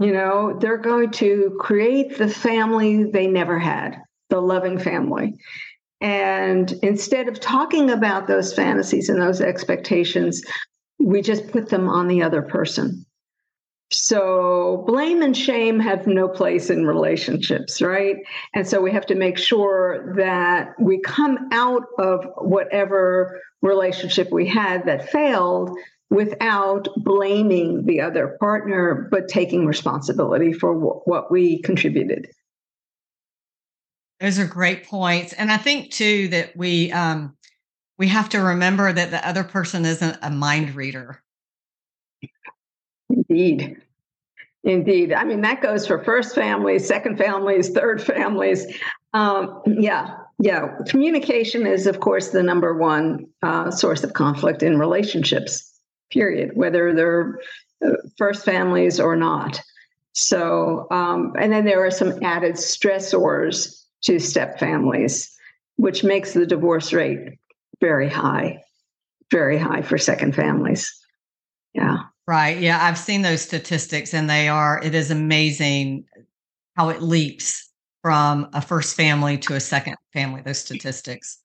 You 0.00 0.12
know, 0.12 0.56
they're 0.60 0.78
going 0.78 1.10
to 1.12 1.56
create 1.58 2.18
the 2.18 2.28
family 2.28 3.04
they 3.04 3.26
never 3.26 3.58
had, 3.58 4.00
the 4.30 4.40
loving 4.40 4.78
family. 4.78 5.34
And 6.00 6.72
instead 6.82 7.28
of 7.28 7.40
talking 7.40 7.90
about 7.90 8.26
those 8.26 8.54
fantasies 8.54 9.08
and 9.08 9.20
those 9.20 9.40
expectations, 9.40 10.42
we 11.00 11.22
just 11.22 11.50
put 11.50 11.68
them 11.68 11.88
on 11.88 12.06
the 12.08 12.22
other 12.22 12.42
person. 12.42 13.04
So 13.90 14.84
blame 14.86 15.22
and 15.22 15.36
shame 15.36 15.80
have 15.80 16.06
no 16.06 16.28
place 16.28 16.68
in 16.68 16.86
relationships, 16.86 17.80
right? 17.80 18.16
And 18.54 18.68
so 18.68 18.82
we 18.82 18.92
have 18.92 19.06
to 19.06 19.14
make 19.14 19.38
sure 19.38 20.12
that 20.16 20.74
we 20.78 21.00
come 21.00 21.48
out 21.52 21.84
of 21.98 22.26
whatever 22.36 23.40
relationship 23.62 24.30
we 24.30 24.46
had 24.46 24.84
that 24.86 25.10
failed 25.10 25.70
without 26.10 26.88
blaming 26.98 27.86
the 27.86 28.00
other 28.00 28.36
partner, 28.40 29.08
but 29.10 29.28
taking 29.28 29.66
responsibility 29.66 30.52
for 30.52 30.74
what 30.74 31.30
we 31.30 31.60
contributed. 31.62 32.28
Those 34.20 34.38
are 34.38 34.46
great 34.46 34.84
points, 34.84 35.32
and 35.32 35.50
I 35.50 35.56
think 35.56 35.92
too 35.92 36.28
that 36.28 36.56
we 36.56 36.90
um, 36.92 37.36
we 37.98 38.08
have 38.08 38.28
to 38.30 38.38
remember 38.40 38.92
that 38.92 39.10
the 39.10 39.26
other 39.26 39.44
person 39.44 39.84
isn't 39.84 40.18
a 40.22 40.30
mind 40.30 40.74
reader. 40.74 41.22
Indeed. 43.10 43.80
Indeed. 44.64 45.12
I 45.12 45.24
mean, 45.24 45.40
that 45.42 45.62
goes 45.62 45.86
for 45.86 46.02
first 46.02 46.34
families, 46.34 46.86
second 46.86 47.16
families, 47.16 47.70
third 47.70 48.02
families. 48.02 48.66
Um, 49.14 49.62
yeah. 49.66 50.16
Yeah. 50.40 50.68
Communication 50.86 51.66
is, 51.66 51.86
of 51.86 52.00
course, 52.00 52.28
the 52.28 52.42
number 52.42 52.74
one 52.76 53.26
uh, 53.42 53.70
source 53.70 54.04
of 54.04 54.12
conflict 54.12 54.62
in 54.62 54.78
relationships, 54.78 55.80
period, 56.10 56.50
whether 56.54 56.94
they're 56.94 57.40
uh, 57.84 57.92
first 58.16 58.44
families 58.44 59.00
or 59.00 59.16
not. 59.16 59.60
So, 60.12 60.86
um, 60.90 61.32
and 61.38 61.52
then 61.52 61.64
there 61.64 61.84
are 61.84 61.90
some 61.90 62.22
added 62.22 62.54
stressors 62.54 63.84
to 64.02 64.18
step 64.18 64.58
families, 64.58 65.34
which 65.76 66.04
makes 66.04 66.32
the 66.32 66.46
divorce 66.46 66.92
rate 66.92 67.38
very 67.80 68.08
high, 68.08 68.62
very 69.30 69.58
high 69.58 69.82
for 69.82 69.98
second 69.98 70.34
families. 70.34 70.92
Yeah. 71.74 71.98
Right. 72.26 72.58
Yeah. 72.58 72.78
I've 72.82 72.98
seen 72.98 73.22
those 73.22 73.42
statistics 73.42 74.12
and 74.12 74.28
they 74.28 74.48
are, 74.48 74.80
it 74.82 74.94
is 74.94 75.10
amazing 75.10 76.04
how 76.76 76.90
it 76.90 77.02
leaps 77.02 77.70
from 78.02 78.48
a 78.52 78.60
first 78.60 78.96
family 78.96 79.38
to 79.38 79.54
a 79.54 79.60
second 79.60 79.96
family, 80.12 80.42
those 80.42 80.58
statistics. 80.58 81.38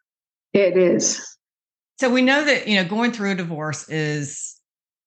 It 0.54 0.78
is. 0.78 1.38
So 2.00 2.10
we 2.10 2.22
know 2.22 2.44
that, 2.44 2.68
you 2.68 2.76
know, 2.76 2.88
going 2.88 3.12
through 3.12 3.32
a 3.32 3.36
divorce 3.36 3.88
is 3.90 4.60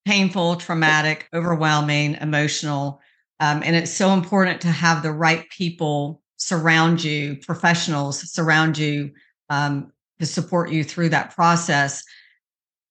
painful, 0.06 0.56
traumatic, 0.56 1.28
overwhelming, 1.34 2.14
emotional. 2.20 3.00
Um, 3.40 3.62
and 3.64 3.76
it's 3.76 3.90
so 3.90 4.10
important 4.10 4.60
to 4.62 4.68
have 4.68 5.02
the 5.02 5.12
right 5.12 5.48
people 5.50 6.22
surround 6.36 7.02
you, 7.02 7.36
professionals 7.36 8.30
surround 8.32 8.78
you 8.78 9.12
um, 9.50 9.92
to 10.20 10.26
support 10.26 10.70
you 10.70 10.84
through 10.84 11.10
that 11.10 11.34
process. 11.34 12.04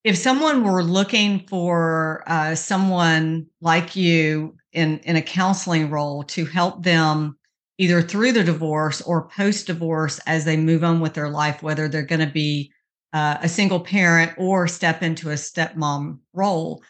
If 0.03 0.17
someone 0.17 0.63
were 0.63 0.83
looking 0.83 1.45
for 1.47 2.23
uh, 2.27 2.55
someone 2.55 3.47
like 3.61 3.95
you 3.95 4.55
in 4.75 4.99
in 4.99 5.15
a 5.15 5.21
counseling 5.21 5.89
role 5.89 6.23
to 6.23 6.45
help 6.45 6.83
them 6.83 7.37
either 7.77 8.01
through 8.01 8.33
the 8.33 8.43
divorce 8.43 9.01
or 9.01 9.27
post 9.29 9.67
divorce 9.67 10.19
as 10.27 10.45
they 10.45 10.57
move 10.57 10.83
on 10.83 10.99
with 10.99 11.13
their 11.13 11.29
life 11.29 11.63
whether 11.63 11.87
they're 11.87 12.03
going 12.03 12.25
to 12.25 12.31
be 12.31 12.71
uh, 13.13 13.37
a 13.41 13.49
single 13.49 13.79
parent 13.79 14.31
or 14.37 14.67
step 14.67 15.01
into 15.01 15.31
a 15.31 15.35
stepmom 15.35 16.19
role 16.33 16.83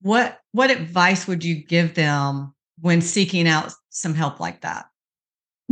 what 0.00 0.38
what 0.52 0.70
advice 0.70 1.26
would 1.26 1.44
you 1.44 1.56
give 1.64 1.94
them 1.94 2.54
when 2.80 3.00
seeking 3.00 3.46
out 3.46 3.72
some 3.90 4.14
help 4.14 4.40
like 4.40 4.60
that 4.62 4.86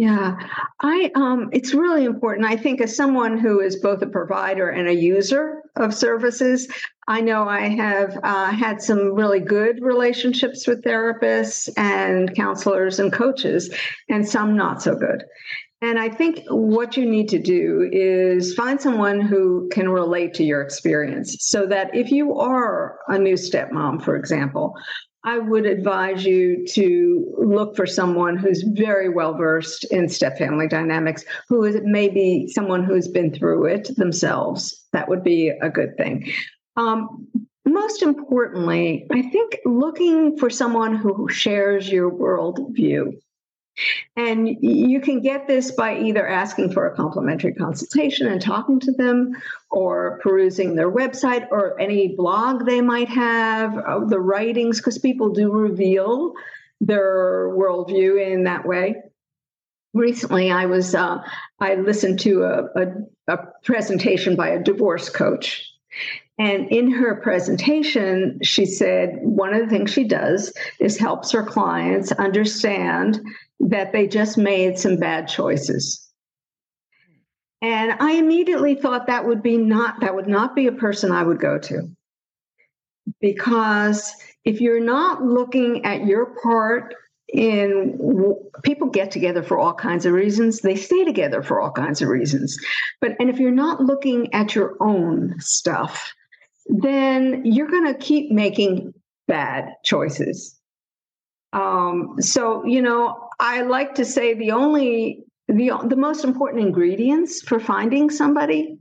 yeah, 0.01 0.39
I 0.81 1.11
um 1.15 1.51
it's 1.53 1.75
really 1.75 2.07
important. 2.07 2.47
I 2.47 2.57
think 2.57 2.81
as 2.81 2.97
someone 2.97 3.37
who 3.37 3.61
is 3.61 3.77
both 3.77 4.01
a 4.01 4.07
provider 4.07 4.71
and 4.71 4.89
a 4.89 4.95
user 4.95 5.61
of 5.77 5.93
services, 5.93 6.69
I 7.07 7.21
know 7.21 7.47
I 7.47 7.69
have 7.69 8.19
uh, 8.23 8.51
had 8.51 8.81
some 8.81 9.13
really 9.13 9.41
good 9.41 9.83
relationships 9.83 10.67
with 10.67 10.83
therapists 10.85 11.69
and 11.77 12.35
counselors 12.35 12.99
and 12.99 13.13
coaches, 13.13 13.69
and 14.09 14.27
some 14.27 14.57
not 14.57 14.81
so 14.81 14.95
good. 14.95 15.23
And 15.83 15.99
I 15.99 16.09
think 16.09 16.45
what 16.49 16.97
you 16.97 17.05
need 17.05 17.29
to 17.31 17.39
do 17.39 17.87
is 17.93 18.55
find 18.55 18.81
someone 18.81 19.21
who 19.21 19.69
can 19.71 19.91
relate 19.91 20.33
to 20.35 20.45
your 20.45 20.63
experience 20.63 21.37
so 21.41 21.67
that 21.67 21.95
if 21.95 22.11
you 22.11 22.39
are 22.39 22.99
a 23.09 23.19
new 23.19 23.35
stepmom, 23.35 24.03
for 24.03 24.17
example, 24.17 24.75
I 25.25 25.39
would 25.39 25.67
advise 25.67 26.25
you 26.25 26.67
to 26.69 27.35
look 27.39 27.77
for 27.77 27.87
someone 27.87 28.37
who's 28.37 28.63
very 28.63 29.09
well 29.09 29.35
versed 29.35 29.85
in 29.93 30.09
step 30.09 30.39
family 30.39 30.67
dynamics, 30.67 31.25
who 31.49 31.65
is 31.65 31.79
maybe 31.85 32.49
someone 32.49 32.85
who's 32.85 33.07
been 33.07 33.33
through 33.33 33.67
it 33.67 33.95
themselves. 33.97 34.83
That 34.93 35.09
would 35.09 35.23
be 35.23 35.49
a 35.49 35.69
good 35.69 35.97
thing. 35.99 36.33
Um, 36.77 37.29
most 37.67 38.03
importantly, 38.03 39.07
I 39.13 39.23
think 39.23 39.59
looking 39.67 40.39
for 40.39 40.49
someone 40.49 40.97
who 40.97 41.29
shares 41.29 41.91
your 41.91 42.11
worldview. 42.11 43.19
And 44.17 44.57
you 44.61 45.01
can 45.01 45.21
get 45.21 45.47
this 45.47 45.71
by 45.71 45.99
either 45.99 46.27
asking 46.27 46.73
for 46.73 46.87
a 46.87 46.95
complimentary 46.95 47.55
consultation 47.55 48.27
and 48.27 48.41
talking 48.41 48.81
to 48.81 48.93
them, 48.93 49.33
or 49.71 50.19
perusing 50.23 50.75
their 50.75 50.91
website 50.91 51.47
or 51.51 51.81
any 51.81 52.15
blog 52.17 52.67
they 52.67 52.81
might 52.81 53.09
have, 53.09 53.79
uh, 53.79 54.05
the 54.05 54.21
writings, 54.21 54.79
because 54.79 54.99
people 54.99 55.31
do 55.31 55.51
reveal 55.51 56.33
their 56.81 57.49
worldview 57.51 58.33
in 58.33 58.45
that 58.45 58.67
way. 58.67 58.97
Recently, 59.93 60.51
I 60.51 60.67
was 60.67 60.95
uh, 60.95 61.19
I 61.59 61.75
listened 61.75 62.21
to 62.21 62.45
a, 62.45 62.65
a, 62.77 62.87
a 63.29 63.39
presentation 63.65 64.37
by 64.37 64.49
a 64.49 64.63
divorce 64.63 65.09
coach, 65.09 65.69
and 66.41 66.69
in 66.69 66.91
her 66.91 67.17
presentation, 67.17 68.39
she 68.43 68.65
said 68.65 69.19
one 69.21 69.53
of 69.53 69.61
the 69.61 69.69
things 69.69 69.93
she 69.93 70.05
does 70.05 70.51
is 70.81 70.97
helps 70.97 71.31
her 71.33 71.43
clients 71.43 72.13
understand 72.13 73.21
that 73.61 73.93
they 73.93 74.09
just 74.09 74.39
made 74.39 74.79
some 74.79 74.97
bad 74.97 75.29
choices. 75.29 76.09
And 77.61 77.93
I 78.01 78.13
immediately 78.13 78.75
thought 78.75 79.07
that 79.07 79.27
would 79.27 79.43
be 79.43 79.59
not 79.59 80.01
that 80.01 80.15
would 80.15 80.29
not 80.29 80.57
be 80.57 80.67
a 80.67 80.73
person 80.73 81.13
I 81.13 81.23
would 81.23 81.41
go 81.41 81.59
to. 81.59 81.91
Because 83.21 84.11
if 84.47 84.63
you're 84.63 84.83
not 84.83 85.23
looking 85.23 85.85
at 85.85 86.07
your 86.07 86.35
part 86.43 86.95
in 87.29 87.99
people 88.63 88.89
get 88.89 89.11
together 89.11 89.43
for 89.43 89.59
all 89.59 89.75
kinds 89.75 90.07
of 90.07 90.15
reasons, 90.15 90.61
they 90.61 90.75
stay 90.75 91.05
together 91.05 91.43
for 91.43 91.61
all 91.61 91.71
kinds 91.71 92.01
of 92.01 92.09
reasons. 92.09 92.57
But 93.03 93.13
and 93.21 93.29
if 93.29 93.39
you're 93.39 93.51
not 93.51 93.83
looking 93.83 94.33
at 94.33 94.55
your 94.55 94.79
own 94.81 95.35
stuff, 95.39 96.15
then 96.71 97.45
you're 97.45 97.69
going 97.69 97.93
to 97.93 97.99
keep 97.99 98.31
making 98.31 98.95
bad 99.27 99.75
choices. 99.85 100.59
Um, 101.53 102.17
so, 102.21 102.65
you 102.65 102.81
know, 102.81 103.29
I 103.41 103.63
like 103.63 103.95
to 103.97 104.05
say 104.05 104.35
the 104.35 104.53
only 104.53 105.25
the 105.49 105.73
the 105.89 105.97
most 105.97 106.25
important 106.25 106.63
ingredients 106.63 107.43
for 107.43 107.59
finding 107.59 108.09
somebody 108.09 108.79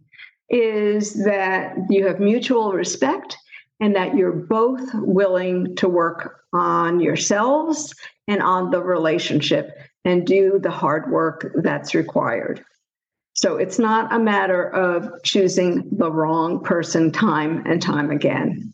is 0.49 1.23
that 1.25 1.75
you 1.89 2.05
have 2.05 2.19
mutual 2.19 2.73
respect 2.73 3.37
and 3.79 3.95
that 3.95 4.15
you're 4.15 4.31
both 4.31 4.81
willing 4.93 5.75
to 5.77 5.87
work 5.87 6.41
on 6.53 6.99
yourselves 6.99 7.93
and 8.27 8.41
on 8.41 8.69
the 8.71 8.81
relationship 8.81 9.71
and 10.05 10.27
do 10.27 10.59
the 10.61 10.71
hard 10.71 11.09
work 11.11 11.51
that's 11.63 11.95
required. 11.95 12.63
So 13.41 13.55
it's 13.55 13.79
not 13.79 14.13
a 14.13 14.19
matter 14.19 14.67
of 14.67 15.23
choosing 15.23 15.87
the 15.93 16.11
wrong 16.11 16.61
person 16.61 17.09
time 17.09 17.63
and 17.65 17.81
time 17.81 18.11
again. 18.11 18.73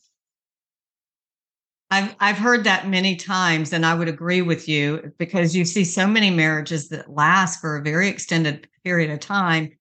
I've 1.91 2.15
I've 2.19 2.39
heard 2.39 2.63
that 2.63 2.87
many 2.87 3.15
times, 3.15 3.73
and 3.73 3.85
I 3.85 3.93
would 3.93 4.07
agree 4.07 4.41
with 4.41 4.67
you 4.67 5.13
because 5.19 5.55
you 5.55 5.65
see 5.65 5.83
so 5.83 6.07
many 6.07 6.31
marriages 6.31 6.89
that 6.89 7.11
last 7.11 7.61
for 7.61 7.77
a 7.77 7.83
very 7.83 8.09
extended 8.09 8.67
period 8.83 9.11
of 9.11 9.19
time, 9.19 9.71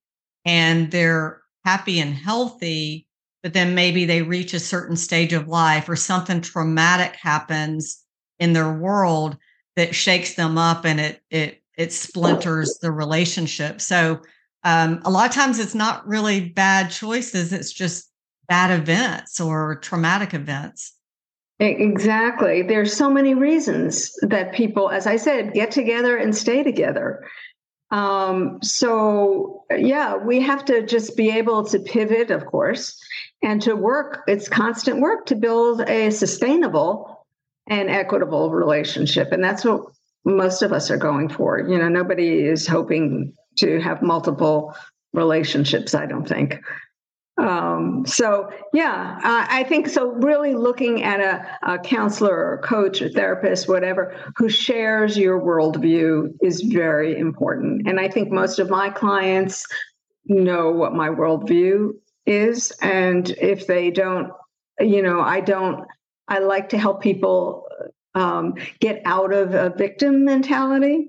and 0.45 0.91
they're 0.91 1.41
happy 1.65 1.99
and 1.99 2.15
healthy, 2.15 3.09
but 3.43 3.55
then 3.55 3.75
maybe 3.75 4.05
they 4.05 4.21
reach 4.21 4.53
a 4.53 4.61
certain 4.61 4.97
stage 4.97 5.33
of 5.33 5.49
life 5.49 5.89
or 5.89 5.97
something 5.97 6.43
traumatic 6.43 7.17
happens 7.17 8.05
in 8.39 8.53
their 8.53 8.75
world 8.75 9.39
that 9.77 9.95
shakes 9.95 10.35
them 10.35 10.59
up 10.59 10.85
and 10.85 11.01
it 11.01 11.23
it 11.31 11.63
it 11.79 11.91
splinters 11.91 12.81
the 12.83 12.93
relationship. 12.93 13.81
So 13.81 14.21
um, 14.65 15.01
a 15.05 15.11
lot 15.11 15.29
of 15.29 15.35
times 15.35 15.59
it's 15.59 15.75
not 15.75 16.07
really 16.07 16.49
bad 16.51 16.91
choices; 16.91 17.53
it's 17.53 17.73
just 17.73 18.11
bad 18.49 18.71
events 18.71 19.41
or 19.41 19.77
traumatic 19.77 20.35
events. 20.35 20.93
Exactly. 21.61 22.63
There's 22.63 22.93
so 22.95 23.09
many 23.09 23.35
reasons 23.35 24.13
that 24.23 24.53
people, 24.53 24.91
as 24.91 25.07
I 25.07 25.17
said, 25.17 25.53
get 25.53 25.71
together 25.71 26.17
and 26.17 26.35
stay 26.35 26.63
together. 26.63 27.25
Um, 27.91 28.59
so 28.61 29.65
yeah, 29.77 30.17
we 30.17 30.41
have 30.41 30.65
to 30.65 30.85
just 30.85 31.17
be 31.17 31.31
able 31.31 31.65
to 31.67 31.79
pivot, 31.79 32.31
of 32.31 32.45
course, 32.47 32.99
and 33.43 33.63
to 33.63 33.77
work. 33.77 34.25
It's 34.27 34.49
constant 34.49 35.01
work 35.01 35.27
to 35.27 35.37
build 35.37 35.83
a 35.83 36.11
sustainable 36.11 37.25
and 37.69 37.89
equitable 37.89 38.51
relationship, 38.51 39.31
and 39.31 39.45
that's 39.45 39.65
what 39.65 39.83
most 40.25 40.63
of 40.63 40.73
us 40.73 40.91
are 40.91 40.97
going 40.97 41.29
for. 41.29 41.61
You 41.61 41.79
know, 41.79 41.89
nobody 41.89 42.45
is 42.47 42.67
hoping 42.67 43.33
to 43.59 43.81
have 43.81 44.03
multiple 44.03 44.75
relationships. 45.13 45.95
I 45.95 46.07
don't 46.07 46.29
think. 46.29 46.61
Um, 47.37 48.05
so 48.07 48.49
yeah, 48.73 49.19
I, 49.23 49.61
I 49.61 49.65
think 49.65 49.89
so. 49.89 50.13
Really 50.13 50.55
looking 50.55 51.03
at 51.03 51.21
a, 51.21 51.73
a 51.75 51.79
counselor 51.79 52.35
or 52.35 52.59
coach 52.59 53.03
or 53.03 53.09
therapist, 53.09 53.69
whatever, 53.69 54.15
who 54.37 54.49
shares 54.49 55.19
your 55.19 55.41
worldview 55.41 56.33
is 56.43 56.61
very 56.63 57.19
important. 57.19 57.89
And 57.89 57.99
I 57.99 58.09
think 58.09 58.31
most 58.31 58.61
of 58.61 58.71
my 58.71 58.89
clients 58.89 59.67
know 60.27 60.71
what 60.71 60.95
my 60.95 61.09
worldview 61.09 61.91
is, 62.25 62.71
and 62.81 63.31
if 63.31 63.67
they 63.67 63.91
don't, 63.91 64.31
you 64.81 65.03
know, 65.03 65.21
I 65.21 65.41
don't. 65.41 65.85
I 66.27 66.39
like 66.39 66.71
to 66.71 66.79
help 66.79 67.03
people 67.03 67.67
um, 68.15 68.55
get 68.81 69.03
out 69.05 69.33
of 69.35 69.55
a 69.55 69.71
victim 69.77 70.25
mentality 70.25 71.09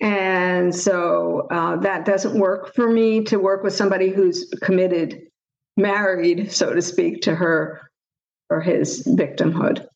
and 0.00 0.74
so 0.74 1.48
uh, 1.50 1.76
that 1.76 2.04
doesn't 2.04 2.38
work 2.38 2.74
for 2.74 2.90
me 2.90 3.22
to 3.24 3.38
work 3.38 3.64
with 3.64 3.74
somebody 3.74 4.10
who's 4.10 4.48
committed, 4.62 5.22
married, 5.76 6.52
so 6.52 6.72
to 6.72 6.82
speak, 6.82 7.22
to 7.22 7.34
her 7.34 7.90
or 8.48 8.60
his 8.60 9.04
victimhood. 9.04 9.86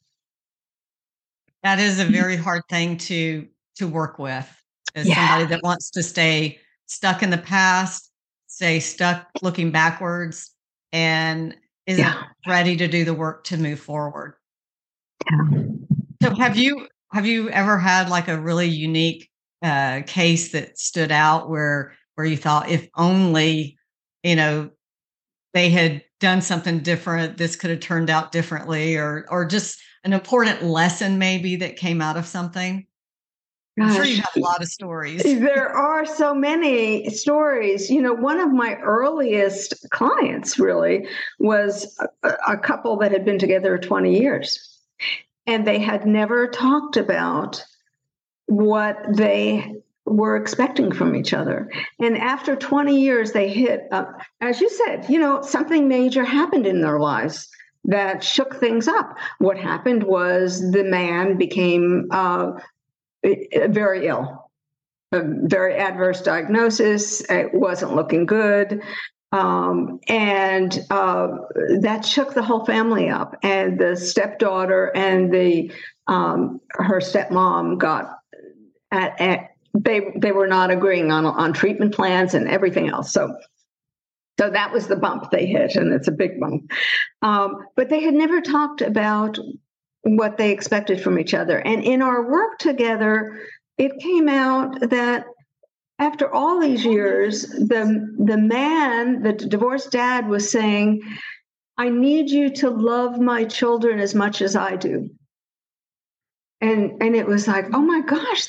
That 1.62 1.78
is 1.78 2.00
a 2.00 2.04
very 2.04 2.36
hard 2.36 2.62
thing 2.68 2.96
to 2.98 3.46
to 3.76 3.86
work 3.86 4.18
with. 4.18 4.48
As 4.94 5.08
yeah. 5.08 5.14
somebody 5.14 5.48
that 5.54 5.62
wants 5.62 5.90
to 5.90 6.02
stay 6.02 6.58
stuck 6.86 7.22
in 7.22 7.30
the 7.30 7.38
past, 7.38 8.10
stay 8.48 8.80
stuck 8.80 9.26
looking 9.40 9.70
backwards, 9.70 10.50
and 10.92 11.56
isn't 11.86 12.04
yeah. 12.04 12.24
ready 12.46 12.76
to 12.76 12.88
do 12.88 13.04
the 13.04 13.14
work 13.14 13.44
to 13.44 13.56
move 13.56 13.78
forward. 13.78 14.34
Yeah. 15.30 15.62
So 16.22 16.34
have 16.34 16.56
you 16.56 16.88
have 17.12 17.26
you 17.26 17.50
ever 17.50 17.78
had 17.78 18.08
like 18.08 18.26
a 18.28 18.38
really 18.38 18.68
unique 18.68 19.30
uh, 19.62 20.02
case 20.06 20.52
that 20.52 20.78
stood 20.78 21.12
out 21.12 21.48
where 21.48 21.94
where 22.14 22.26
you 22.26 22.36
thought 22.36 22.68
if 22.68 22.88
only 22.96 23.78
you 24.22 24.36
know 24.36 24.70
they 25.54 25.70
had 25.70 26.02
done 26.20 26.40
something 26.40 26.80
different 26.80 27.38
this 27.38 27.56
could 27.56 27.70
have 27.70 27.80
turned 27.80 28.10
out 28.10 28.32
differently 28.32 28.96
or 28.96 29.26
or 29.30 29.44
just 29.44 29.80
an 30.04 30.12
important 30.12 30.62
lesson 30.62 31.18
maybe 31.18 31.56
that 31.56 31.76
came 31.76 32.00
out 32.00 32.16
of 32.16 32.26
something 32.26 32.86
Gosh, 33.78 33.88
I'm 33.88 33.94
sure 33.96 34.04
you 34.04 34.16
have 34.16 34.36
a 34.36 34.40
lot 34.40 34.60
of 34.60 34.68
stories. 34.68 35.22
There 35.22 35.68
are 35.70 36.04
so 36.04 36.34
many 36.34 37.08
stories. 37.08 37.90
You 37.90 38.02
know, 38.02 38.12
one 38.12 38.38
of 38.38 38.52
my 38.52 38.74
earliest 38.82 39.88
clients 39.88 40.58
really 40.58 41.06
was 41.38 41.98
a, 42.22 42.34
a 42.48 42.58
couple 42.58 42.98
that 42.98 43.12
had 43.12 43.24
been 43.24 43.38
together 43.38 43.78
20 43.78 44.20
years. 44.20 44.58
And 45.46 45.66
they 45.66 45.78
had 45.78 46.06
never 46.06 46.48
talked 46.48 46.98
about 46.98 47.64
what 48.52 48.98
they 49.16 49.74
were 50.04 50.36
expecting 50.36 50.92
from 50.92 51.16
each 51.16 51.32
other. 51.32 51.70
And 51.98 52.18
after 52.18 52.54
20 52.54 53.00
years, 53.00 53.32
they 53.32 53.48
hit, 53.48 53.88
uh, 53.90 54.04
as 54.42 54.60
you 54.60 54.68
said, 54.68 55.06
you 55.08 55.18
know, 55.18 55.40
something 55.40 55.88
major 55.88 56.22
happened 56.22 56.66
in 56.66 56.82
their 56.82 57.00
lives 57.00 57.48
that 57.84 58.22
shook 58.22 58.56
things 58.56 58.88
up. 58.88 59.16
What 59.38 59.56
happened 59.56 60.04
was 60.04 60.70
the 60.70 60.84
man 60.84 61.38
became 61.38 62.08
uh, 62.10 62.52
very 63.24 64.06
ill, 64.06 64.50
a 65.12 65.22
very 65.24 65.76
adverse 65.76 66.20
diagnosis. 66.20 67.22
It 67.30 67.54
wasn't 67.54 67.96
looking 67.96 68.26
good. 68.26 68.82
Um, 69.32 69.98
and 70.08 70.78
uh, 70.90 71.28
that 71.80 72.04
shook 72.04 72.34
the 72.34 72.42
whole 72.42 72.66
family 72.66 73.08
up. 73.08 73.36
And 73.42 73.78
the 73.78 73.96
stepdaughter 73.96 74.94
and 74.94 75.32
the 75.32 75.72
um, 76.06 76.60
her 76.72 77.00
stepmom 77.00 77.78
got 77.78 78.21
at, 78.92 79.20
at 79.20 79.48
they 79.74 80.12
they 80.16 80.32
were 80.32 80.46
not 80.46 80.70
agreeing 80.70 81.10
on 81.10 81.26
on 81.26 81.52
treatment 81.52 81.94
plans 81.94 82.34
and 82.34 82.46
everything 82.46 82.88
else. 82.88 83.12
So 83.12 83.34
so 84.38 84.50
that 84.50 84.72
was 84.72 84.86
the 84.86 84.96
bump 84.96 85.30
they 85.30 85.46
hit, 85.46 85.76
and 85.76 85.92
it's 85.92 86.08
a 86.08 86.12
big 86.12 86.38
bump. 86.38 86.70
Um, 87.22 87.66
but 87.76 87.88
they 87.88 88.00
had 88.00 88.14
never 88.14 88.40
talked 88.40 88.82
about 88.82 89.38
what 90.02 90.36
they 90.36 90.50
expected 90.50 91.00
from 91.00 91.18
each 91.18 91.34
other. 91.34 91.58
And 91.58 91.84
in 91.84 92.02
our 92.02 92.30
work 92.30 92.58
together, 92.58 93.40
it 93.78 93.98
came 94.00 94.28
out 94.28 94.90
that 94.90 95.26
after 95.98 96.32
all 96.32 96.60
these 96.60 96.84
years, 96.84 97.42
the 97.42 98.14
the 98.18 98.36
man, 98.36 99.22
the 99.22 99.32
divorced 99.32 99.92
dad, 99.92 100.28
was 100.28 100.50
saying, 100.50 101.02
"I 101.78 101.88
need 101.88 102.30
you 102.30 102.50
to 102.56 102.70
love 102.70 103.20
my 103.20 103.44
children 103.44 104.00
as 104.00 104.14
much 104.14 104.42
as 104.42 104.56
I 104.56 104.76
do." 104.76 105.10
And 106.60 107.02
and 107.02 107.14
it 107.14 107.26
was 107.26 107.46
like, 107.46 107.66
"Oh 107.72 107.82
my 107.82 108.00
gosh, 108.00 108.48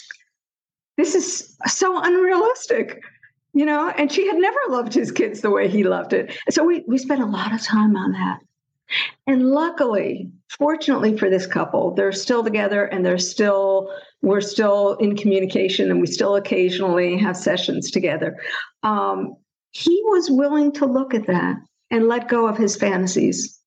this 0.97 1.15
is 1.15 1.55
so 1.65 1.99
unrealistic 2.01 3.01
you 3.53 3.65
know? 3.65 3.89
And 3.89 4.11
she 4.11 4.27
had 4.27 4.37
never 4.37 4.59
loved 4.69 4.93
his 4.93 5.11
kids 5.11 5.41
the 5.41 5.51
way 5.51 5.67
he 5.67 5.83
loved 5.83 6.13
it. 6.13 6.35
So 6.49 6.63
we 6.63 6.83
we 6.87 6.97
spent 6.97 7.21
a 7.21 7.25
lot 7.25 7.53
of 7.53 7.61
time 7.61 7.95
on 7.95 8.11
that. 8.11 8.39
And 9.27 9.47
luckily 9.47 10.29
fortunately 10.49 11.17
for 11.17 11.29
this 11.29 11.47
couple 11.47 11.95
they're 11.95 12.11
still 12.11 12.43
together 12.43 12.85
and 12.85 13.05
they're 13.05 13.17
still 13.17 13.89
we're 14.21 14.41
still 14.41 14.95
in 14.95 15.15
communication 15.15 15.89
and 15.89 15.99
we 15.99 16.07
still 16.07 16.35
occasionally 16.35 17.17
have 17.17 17.37
sessions 17.37 17.91
together. 17.91 18.37
Um, 18.83 19.35
he 19.71 20.01
was 20.05 20.29
willing 20.29 20.71
to 20.73 20.85
look 20.85 21.13
at 21.13 21.27
that 21.27 21.57
and 21.89 22.07
let 22.07 22.27
go 22.27 22.47
of 22.47 22.57
his 22.57 22.75
fantasies. 22.75 23.59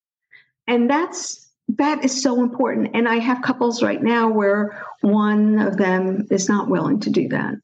And 0.66 0.88
that's 0.88 1.45
that 1.68 2.04
is 2.04 2.22
so 2.22 2.42
important. 2.42 2.90
And 2.94 3.08
I 3.08 3.16
have 3.18 3.42
couples 3.42 3.82
right 3.82 4.02
now 4.02 4.28
where 4.28 4.82
one 5.00 5.58
of 5.58 5.76
them 5.76 6.26
is 6.30 6.48
not 6.48 6.68
willing 6.68 7.00
to 7.00 7.10
do 7.10 7.28
that. 7.28 7.54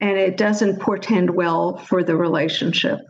And 0.00 0.18
it 0.18 0.36
doesn't 0.36 0.80
portend 0.80 1.30
well 1.30 1.78
for 1.78 2.04
the 2.04 2.16
relationship. 2.16 3.00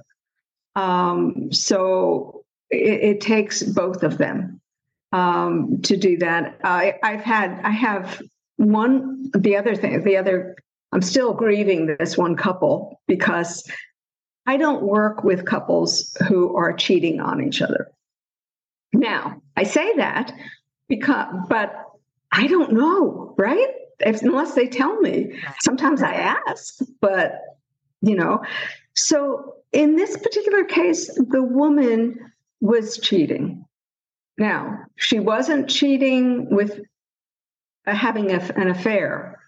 Um, 0.76 1.52
so 1.52 2.44
it, 2.70 3.16
it, 3.16 3.20
takes 3.20 3.62
both 3.62 4.02
of 4.02 4.18
them 4.18 4.60
um, 5.12 5.80
to 5.82 5.96
do 5.96 6.18
that. 6.18 6.58
I, 6.64 6.94
I've 7.02 7.20
had, 7.20 7.60
I 7.62 7.70
have 7.70 8.20
one, 8.56 9.30
the 9.34 9.56
other 9.56 9.76
thing, 9.76 10.02
the 10.02 10.16
other, 10.16 10.56
I'm 10.92 11.02
still 11.02 11.32
grieving 11.32 11.86
this 11.86 12.18
one 12.18 12.36
couple 12.36 13.00
because 13.06 13.62
I 14.46 14.56
don't 14.56 14.82
work 14.82 15.22
with 15.22 15.46
couples 15.46 16.16
who 16.28 16.56
are 16.56 16.72
cheating 16.72 17.20
on 17.20 17.42
each 17.42 17.62
other. 17.62 17.90
Now, 18.94 19.42
I 19.56 19.64
say 19.64 19.96
that 19.96 20.32
because, 20.88 21.34
but 21.48 21.74
I 22.32 22.46
don't 22.46 22.72
know, 22.72 23.34
right? 23.36 23.68
If, 24.00 24.22
unless 24.22 24.54
they 24.54 24.68
tell 24.68 25.00
me. 25.00 25.38
Sometimes 25.60 26.02
I 26.02 26.14
ask, 26.14 26.78
but 27.00 27.32
you 28.00 28.16
know. 28.16 28.42
So 28.94 29.56
in 29.72 29.96
this 29.96 30.16
particular 30.16 30.64
case, 30.64 31.12
the 31.14 31.42
woman 31.42 32.18
was 32.60 32.98
cheating. 32.98 33.64
Now, 34.38 34.78
she 34.96 35.20
wasn't 35.20 35.68
cheating 35.68 36.54
with 36.54 36.80
uh, 37.86 37.94
having 37.94 38.32
a, 38.32 38.40
an 38.56 38.68
affair. 38.68 39.40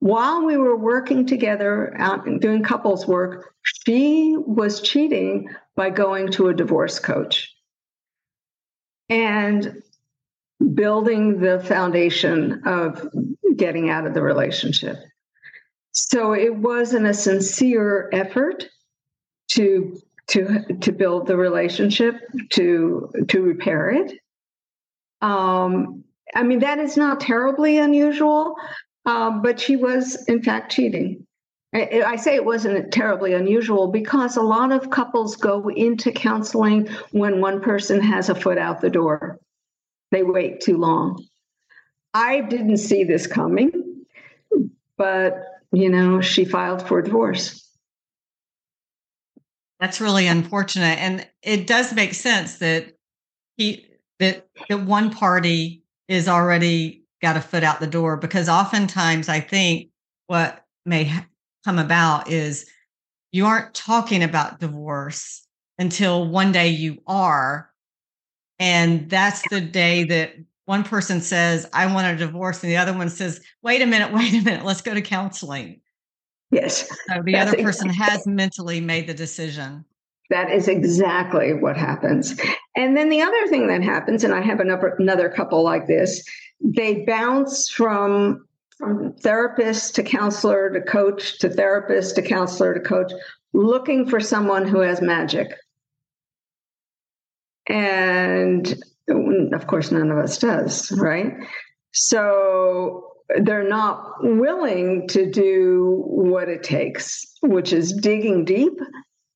While 0.00 0.46
we 0.46 0.56
were 0.56 0.76
working 0.76 1.26
together 1.26 1.94
out 1.98 2.24
doing 2.40 2.62
couples 2.62 3.06
work, 3.06 3.54
she 3.62 4.34
was 4.36 4.80
cheating 4.80 5.48
by 5.76 5.90
going 5.90 6.30
to 6.32 6.48
a 6.48 6.54
divorce 6.54 6.98
coach 6.98 7.54
and 9.10 9.82
building 10.74 11.40
the 11.40 11.60
foundation 11.60 12.62
of 12.64 13.06
getting 13.56 13.90
out 13.90 14.06
of 14.06 14.14
the 14.14 14.22
relationship. 14.22 14.96
So 15.92 16.32
it 16.32 16.54
wasn't 16.54 17.06
a 17.06 17.14
sincere 17.14 18.08
effort 18.12 18.66
to 19.48 20.00
to 20.28 20.64
to 20.80 20.92
build 20.92 21.26
the 21.26 21.36
relationship 21.36 22.14
to 22.50 23.10
to 23.28 23.42
repair 23.42 23.90
it. 23.90 24.12
Um, 25.20 26.04
I 26.34 26.44
mean 26.44 26.60
that 26.60 26.78
is 26.78 26.96
not 26.96 27.20
terribly 27.20 27.78
unusual, 27.78 28.54
uh, 29.04 29.30
but 29.42 29.58
she 29.58 29.74
was 29.74 30.24
in 30.28 30.42
fact 30.42 30.70
cheating, 30.70 31.26
I, 31.72 32.16
say 32.16 32.34
it 32.34 32.44
wasn't 32.44 32.92
terribly 32.92 33.32
unusual 33.32 33.88
because 33.88 34.36
a 34.36 34.42
lot 34.42 34.72
of 34.72 34.90
couples 34.90 35.36
go 35.36 35.68
into 35.68 36.10
counseling 36.10 36.88
when 37.12 37.40
one 37.40 37.60
person 37.60 38.00
has 38.00 38.28
a 38.28 38.34
foot 38.34 38.58
out 38.58 38.80
the 38.80 38.90
door. 38.90 39.38
They 40.10 40.24
wait 40.24 40.60
too 40.60 40.76
long. 40.76 41.24
I 42.12 42.40
didn't 42.40 42.78
see 42.78 43.04
this 43.04 43.28
coming, 43.28 44.04
but 44.96 45.44
you 45.70 45.88
know, 45.88 46.20
she 46.20 46.44
filed 46.44 46.86
for 46.88 47.00
divorce. 47.02 47.64
That's 49.78 50.00
really 50.00 50.26
unfortunate. 50.26 50.98
And 50.98 51.26
it 51.42 51.68
does 51.68 51.94
make 51.94 52.14
sense 52.14 52.58
that 52.58 52.92
he 53.56 53.86
that 54.18 54.48
that 54.68 54.80
one 54.80 55.10
party 55.10 55.84
is 56.08 56.28
already 56.28 57.04
got 57.22 57.36
a 57.36 57.40
foot 57.40 57.62
out 57.62 57.78
the 57.78 57.86
door 57.86 58.16
because 58.16 58.48
oftentimes 58.48 59.28
I 59.28 59.38
think 59.38 59.90
what 60.26 60.64
may 60.84 61.12
come 61.64 61.78
about 61.78 62.30
is 62.30 62.68
you 63.32 63.46
aren't 63.46 63.74
talking 63.74 64.22
about 64.22 64.60
divorce 64.60 65.46
until 65.78 66.26
one 66.26 66.52
day 66.52 66.68
you 66.68 67.02
are. 67.06 67.70
And 68.58 69.08
that's 69.08 69.42
the 69.48 69.60
day 69.60 70.04
that 70.04 70.34
one 70.66 70.84
person 70.84 71.20
says, 71.20 71.68
I 71.72 71.92
want 71.92 72.06
a 72.06 72.16
divorce, 72.16 72.62
and 72.62 72.70
the 72.70 72.76
other 72.76 72.92
one 72.92 73.08
says, 73.08 73.40
wait 73.62 73.82
a 73.82 73.86
minute, 73.86 74.12
wait 74.14 74.34
a 74.34 74.42
minute, 74.42 74.64
let's 74.64 74.82
go 74.82 74.94
to 74.94 75.00
counseling. 75.00 75.80
Yes. 76.50 76.88
So 77.08 77.22
the 77.24 77.36
other 77.36 77.56
person 77.56 77.90
exactly. 77.90 77.94
has 77.94 78.26
mentally 78.26 78.80
made 78.80 79.06
the 79.06 79.14
decision. 79.14 79.84
That 80.30 80.50
is 80.50 80.68
exactly 80.68 81.54
what 81.54 81.76
happens. 81.76 82.38
And 82.76 82.96
then 82.96 83.08
the 83.08 83.20
other 83.20 83.46
thing 83.48 83.66
that 83.68 83.82
happens, 83.82 84.22
and 84.22 84.32
I 84.32 84.40
have 84.42 84.60
another, 84.60 84.94
another 84.98 85.28
couple 85.28 85.62
like 85.64 85.86
this, 85.86 86.22
they 86.60 87.04
bounce 87.04 87.68
from 87.68 88.46
from 88.80 89.12
therapist 89.12 89.94
to 89.94 90.02
counselor 90.02 90.70
to 90.70 90.80
coach 90.80 91.38
to 91.38 91.50
therapist 91.50 92.16
to 92.16 92.22
counselor 92.22 92.74
to 92.74 92.80
coach, 92.80 93.12
looking 93.52 94.08
for 94.08 94.18
someone 94.18 94.66
who 94.66 94.80
has 94.80 95.00
magic. 95.02 95.54
And 97.68 98.82
of 99.52 99.66
course, 99.66 99.92
none 99.92 100.10
of 100.10 100.18
us 100.18 100.38
does, 100.38 100.90
right? 100.92 101.34
So 101.92 103.12
they're 103.42 103.68
not 103.68 104.14
willing 104.22 105.06
to 105.08 105.30
do 105.30 106.02
what 106.06 106.48
it 106.48 106.62
takes, 106.62 107.26
which 107.42 107.72
is 107.72 107.92
digging 107.92 108.44
deep 108.44 108.72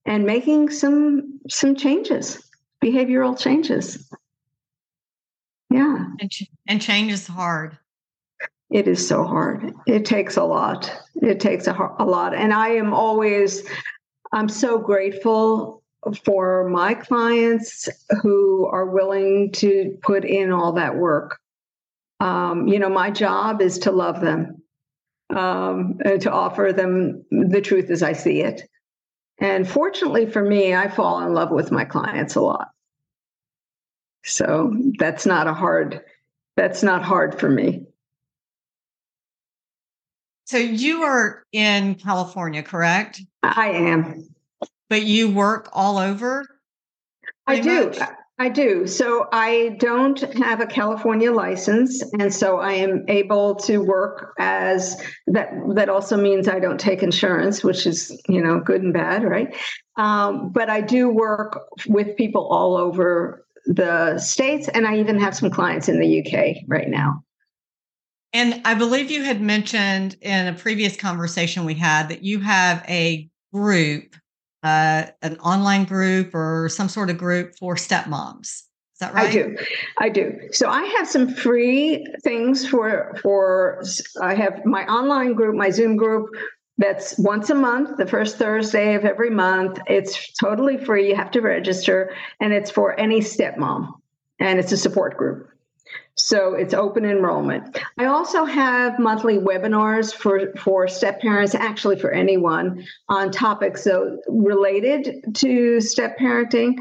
and 0.06 0.24
making 0.24 0.70
some 0.70 1.38
some 1.50 1.76
changes, 1.76 2.42
behavioral 2.82 3.38
changes. 3.38 4.10
Yeah. 5.70 6.06
And, 6.18 6.30
and 6.66 6.80
change 6.80 7.12
is 7.12 7.26
hard. 7.26 7.76
It 8.74 8.88
is 8.88 9.06
so 9.06 9.22
hard. 9.22 9.72
It 9.86 10.04
takes 10.04 10.36
a 10.36 10.42
lot. 10.42 10.92
It 11.22 11.38
takes 11.38 11.68
a, 11.68 11.94
a 12.00 12.04
lot. 12.04 12.34
And 12.34 12.52
I 12.52 12.70
am 12.70 12.92
always, 12.92 13.62
I'm 14.32 14.48
so 14.48 14.78
grateful 14.78 15.84
for 16.24 16.68
my 16.68 16.94
clients 16.94 17.88
who 18.20 18.66
are 18.66 18.86
willing 18.86 19.52
to 19.52 19.96
put 20.02 20.24
in 20.24 20.50
all 20.50 20.72
that 20.72 20.96
work. 20.96 21.38
Um, 22.18 22.66
you 22.66 22.80
know, 22.80 22.88
my 22.88 23.12
job 23.12 23.62
is 23.62 23.78
to 23.78 23.92
love 23.92 24.20
them, 24.20 24.60
um, 25.32 25.96
to 26.04 26.32
offer 26.32 26.72
them 26.72 27.24
the 27.30 27.60
truth 27.60 27.90
as 27.90 28.02
I 28.02 28.12
see 28.12 28.40
it. 28.40 28.68
And 29.38 29.68
fortunately 29.68 30.26
for 30.26 30.42
me, 30.42 30.74
I 30.74 30.88
fall 30.88 31.24
in 31.24 31.32
love 31.32 31.52
with 31.52 31.70
my 31.70 31.84
clients 31.84 32.34
a 32.34 32.40
lot. 32.40 32.70
So 34.24 34.76
that's 34.98 35.26
not 35.26 35.46
a 35.46 35.54
hard, 35.54 36.00
that's 36.56 36.82
not 36.82 37.04
hard 37.04 37.38
for 37.38 37.48
me. 37.48 37.86
So 40.44 40.58
you 40.58 41.02
are 41.02 41.42
in 41.52 41.94
California, 41.94 42.62
correct? 42.62 43.22
I 43.42 43.70
am. 43.70 44.28
But 44.90 45.04
you 45.04 45.30
work 45.30 45.70
all 45.72 45.98
over? 45.98 46.44
I 47.46 47.60
do. 47.60 47.86
Much? 47.86 47.98
I 48.38 48.48
do. 48.48 48.86
So 48.86 49.28
I 49.32 49.76
don't 49.78 50.20
have 50.38 50.60
a 50.60 50.66
California 50.66 51.32
license, 51.32 52.02
and 52.18 52.34
so 52.34 52.58
I 52.58 52.72
am 52.72 53.04
able 53.08 53.54
to 53.56 53.78
work 53.78 54.34
as 54.38 55.00
that. 55.28 55.50
That 55.74 55.88
also 55.88 56.16
means 56.16 56.48
I 56.48 56.58
don't 56.58 56.80
take 56.80 57.02
insurance, 57.02 57.62
which 57.62 57.86
is 57.86 58.20
you 58.28 58.42
know 58.42 58.58
good 58.58 58.82
and 58.82 58.92
bad, 58.92 59.22
right? 59.22 59.54
Um, 59.96 60.50
but 60.50 60.68
I 60.68 60.80
do 60.80 61.08
work 61.08 61.60
with 61.86 62.16
people 62.16 62.48
all 62.48 62.76
over 62.76 63.46
the 63.66 64.18
states, 64.18 64.68
and 64.68 64.84
I 64.86 64.98
even 64.98 65.18
have 65.20 65.36
some 65.36 65.50
clients 65.50 65.88
in 65.88 66.00
the 66.00 66.20
UK 66.20 66.64
right 66.66 66.88
now. 66.88 67.22
And 68.34 68.60
I 68.64 68.74
believe 68.74 69.12
you 69.12 69.22
had 69.22 69.40
mentioned 69.40 70.16
in 70.20 70.48
a 70.48 70.52
previous 70.52 70.96
conversation 70.96 71.64
we 71.64 71.74
had 71.74 72.08
that 72.08 72.24
you 72.24 72.40
have 72.40 72.84
a 72.88 73.30
group, 73.52 74.16
uh, 74.64 75.06
an 75.22 75.38
online 75.38 75.84
group 75.84 76.34
or 76.34 76.68
some 76.68 76.88
sort 76.88 77.10
of 77.10 77.16
group 77.16 77.54
for 77.56 77.76
stepmoms. 77.76 78.64
Is 78.94 78.98
that 79.00 79.14
right? 79.14 79.28
I 79.28 79.32
do. 79.32 79.56
I 79.98 80.08
do. 80.08 80.38
So 80.50 80.68
I 80.68 80.82
have 80.82 81.08
some 81.08 81.32
free 81.32 82.04
things 82.24 82.68
for 82.68 83.16
for 83.22 83.84
I 84.20 84.34
have 84.34 84.64
my 84.64 84.84
online 84.86 85.34
group, 85.34 85.54
my 85.54 85.70
Zoom 85.70 85.96
group 85.96 86.28
that's 86.76 87.16
once 87.18 87.50
a 87.50 87.54
month, 87.54 87.98
the 87.98 88.06
first 88.06 88.36
Thursday 88.36 88.94
of 88.94 89.04
every 89.04 89.30
month. 89.30 89.78
It's 89.86 90.32
totally 90.32 90.76
free. 90.76 91.08
You 91.08 91.14
have 91.14 91.30
to 91.32 91.40
register 91.40 92.12
and 92.40 92.52
it's 92.52 92.70
for 92.70 92.98
any 92.98 93.20
stepmom 93.20 93.92
and 94.40 94.58
it's 94.58 94.72
a 94.72 94.76
support 94.76 95.16
group. 95.16 95.48
So 96.16 96.54
it's 96.54 96.74
open 96.74 97.04
enrollment. 97.04 97.78
I 97.98 98.06
also 98.06 98.44
have 98.44 98.98
monthly 98.98 99.38
webinars 99.38 100.14
for, 100.14 100.52
for 100.56 100.86
step 100.86 101.20
parents, 101.20 101.54
actually 101.54 101.98
for 101.98 102.12
anyone, 102.12 102.86
on 103.08 103.32
topics 103.32 103.82
so 103.82 104.18
related 104.28 105.34
to 105.34 105.80
step 105.80 106.16
parenting. 106.18 106.78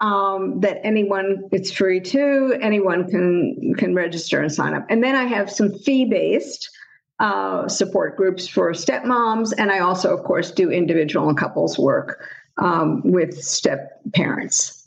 Um, 0.00 0.60
that 0.60 0.84
anyone 0.84 1.44
it's 1.52 1.70
free 1.70 2.00
to 2.00 2.58
anyone 2.60 3.08
can 3.08 3.74
can 3.78 3.94
register 3.94 4.40
and 4.40 4.52
sign 4.52 4.74
up 4.74 4.84
and 4.90 5.02
then 5.04 5.14
i 5.14 5.22
have 5.24 5.48
some 5.48 5.72
fee-based 5.72 6.68
uh, 7.20 7.68
support 7.68 8.16
groups 8.16 8.46
for 8.46 8.72
stepmoms 8.72 9.54
and 9.56 9.70
i 9.70 9.78
also 9.78 10.12
of 10.14 10.24
course 10.24 10.50
do 10.50 10.70
individual 10.70 11.28
and 11.28 11.38
couples 11.38 11.78
work 11.78 12.22
um, 12.58 13.02
with 13.04 13.40
step 13.40 14.00
parents 14.14 14.83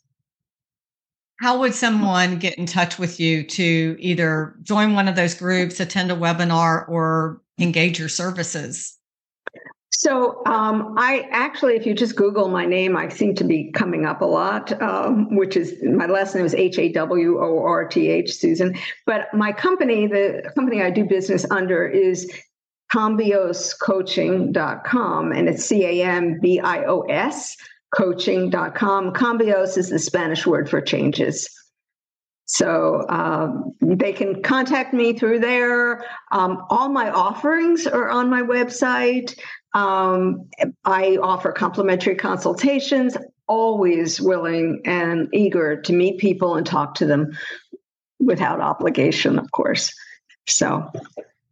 how 1.39 1.59
would 1.59 1.73
someone 1.73 2.39
get 2.39 2.57
in 2.57 2.65
touch 2.65 2.97
with 2.97 3.19
you 3.19 3.43
to 3.43 3.95
either 3.99 4.55
join 4.63 4.93
one 4.93 5.07
of 5.07 5.15
those 5.15 5.35
groups, 5.35 5.79
attend 5.79 6.11
a 6.11 6.15
webinar, 6.15 6.89
or 6.89 7.41
engage 7.59 7.99
your 7.99 8.09
services? 8.09 8.97
So 9.91 10.41
um, 10.45 10.95
I 10.97 11.27
actually, 11.31 11.75
if 11.75 11.85
you 11.85 11.93
just 11.95 12.15
Google 12.15 12.47
my 12.49 12.65
name, 12.65 12.97
I 12.97 13.09
seem 13.09 13.35
to 13.35 13.43
be 13.43 13.71
coming 13.71 14.05
up 14.05 14.21
a 14.21 14.25
lot, 14.25 14.81
um, 14.81 15.35
which 15.35 15.57
is 15.57 15.75
my 15.83 16.05
last 16.05 16.35
name 16.35 16.45
is 16.45 16.53
H 16.53 16.77
A 16.77 16.91
W 16.91 17.39
O 17.39 17.63
R 17.63 17.87
T 17.87 18.09
H, 18.09 18.31
Susan. 18.33 18.77
But 19.05 19.33
my 19.33 19.51
company, 19.51 20.05
the 20.05 20.51
company 20.55 20.83
I 20.83 20.91
do 20.91 21.03
business 21.03 21.49
under 21.49 21.87
is 21.87 22.31
cambioscoaching.com, 22.93 25.31
and 25.31 25.49
it's 25.49 25.65
C 25.65 25.83
A 25.85 26.03
M 26.03 26.39
B 26.41 26.59
I 26.59 26.85
O 26.85 27.01
S 27.01 27.57
coaching.com. 27.95 29.13
Cambios 29.13 29.77
is 29.77 29.89
the 29.89 29.99
Spanish 29.99 30.45
word 30.45 30.69
for 30.69 30.81
changes. 30.81 31.49
So 32.45 33.05
um, 33.09 33.73
they 33.81 34.13
can 34.13 34.41
contact 34.41 34.93
me 34.93 35.13
through 35.13 35.39
there. 35.39 36.05
Um, 36.31 36.63
all 36.69 36.87
my 36.87 37.09
offerings 37.09 37.85
are 37.85 38.09
on 38.09 38.29
my 38.29 38.41
website. 38.41 39.37
Um, 39.73 40.49
I 40.85 41.17
offer 41.21 41.51
complimentary 41.51 42.15
consultations, 42.15 43.17
always 43.47 44.21
willing 44.21 44.81
and 44.85 45.27
eager 45.33 45.81
to 45.81 45.93
meet 45.93 46.19
people 46.19 46.55
and 46.55 46.65
talk 46.65 46.95
to 46.95 47.05
them 47.05 47.31
without 48.19 48.61
obligation, 48.61 49.37
of 49.37 49.51
course. 49.51 49.93
So 50.47 50.89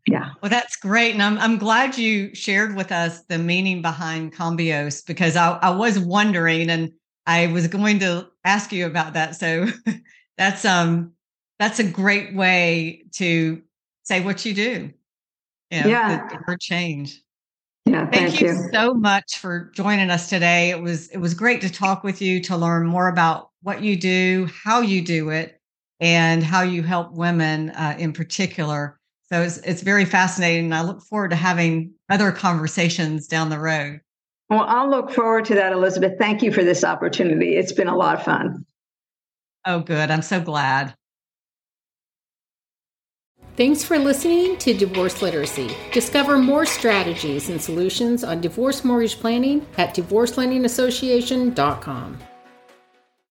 yeah. 0.08 0.32
Well, 0.42 0.50
that's 0.50 0.76
great. 0.76 1.14
And 1.14 1.24
I'm, 1.24 1.38
I'm 1.40 1.58
glad 1.58 1.98
you 1.98 2.34
shared 2.36 2.76
with 2.76 2.92
us 2.92 3.24
the 3.24 3.40
meaning 3.40 3.82
behind 3.82 4.34
cambios 4.34 5.06
because 5.06 5.36
I, 5.36 5.58
I 5.62 5.72
was 5.72 5.98
wondering 5.98 6.70
and 6.70 6.92
I 7.26 7.48
was 7.48 7.68
going 7.68 8.00
to 8.00 8.28
ask 8.44 8.72
you 8.72 8.86
about 8.86 9.14
that. 9.14 9.36
So 9.36 9.68
that's 10.38 10.64
um 10.64 11.14
that's 11.58 11.80
a 11.80 11.84
great 11.84 12.36
way 12.36 13.06
to 13.14 13.62
say 14.04 14.22
what 14.22 14.46
you 14.46 14.54
do. 14.54 14.92
You 15.72 15.82
know, 15.82 15.88
yeah. 15.88 16.28
The, 16.28 16.40
the 16.48 16.58
change. 16.60 17.22
Yeah, 17.86 18.10
thank, 18.10 18.30
thank 18.30 18.42
you, 18.42 18.48
you 18.48 18.70
so 18.74 18.94
much 18.94 19.38
for 19.38 19.72
joining 19.76 20.10
us 20.10 20.30
today. 20.30 20.72
It 20.72 20.82
was 20.82 21.08
it 21.10 21.18
was 21.18 21.34
great 21.34 21.62
to 21.62 21.72
talk 21.72 22.04
with 22.04 22.22
you 22.22 22.42
to 22.44 22.58
learn 22.58 22.86
more 22.86 23.08
about 23.08 23.50
what 23.62 23.82
you 23.84 23.96
do, 23.96 24.48
how 24.64 24.82
you 24.82 25.02
do 25.04 25.30
it, 25.30 25.60
and 26.00 26.44
how 26.44 26.62
you 26.62 26.84
help 26.84 27.12
women 27.14 27.72
uh, 27.72 27.96
in 27.98 28.14
particular. 28.14 29.00
So 29.32 29.42
it's, 29.42 29.58
it's 29.58 29.82
very 29.82 30.06
fascinating. 30.06 30.66
And 30.66 30.76
I 30.76 30.84
look 30.84 31.02
forward 31.02 31.32
to 31.32 31.36
having 31.36 31.92
other 32.10 32.32
conversations 32.32 33.28
down 33.28 33.50
the 33.50 33.60
road. 33.60 34.00
Well, 34.50 34.66
I'll 34.68 34.90
look 34.90 35.12
forward 35.12 35.46
to 35.46 35.56
that, 35.56 35.74
Elizabeth. 35.74 36.14
Thank 36.20 36.44
you 36.44 36.52
for 36.52 36.64
this 36.64 36.84
opportunity. 36.84 37.56
It's 37.56 37.72
been 37.72 37.88
a 37.88 37.96
lot 37.96 38.20
of 38.20 38.24
fun. 38.24 38.64
Oh, 39.66 39.80
good. 39.80 40.12
I'm 40.12 40.22
so 40.22 40.40
glad. 40.40 40.94
Thanks 43.58 43.84
for 43.84 43.98
listening 43.98 44.58
to 44.58 44.74
Divorce 44.74 45.22
Literacy. 45.22 45.74
Discover 45.94 46.40
more 46.40 46.66
strategies 46.66 47.50
and 47.50 47.62
solutions 47.62 48.22
on 48.24 48.42
divorce 48.42 48.84
mortgage 48.84 49.20
planning 49.20 49.66
at 49.78 49.96
divorcelendingassociation.com. 49.96 52.18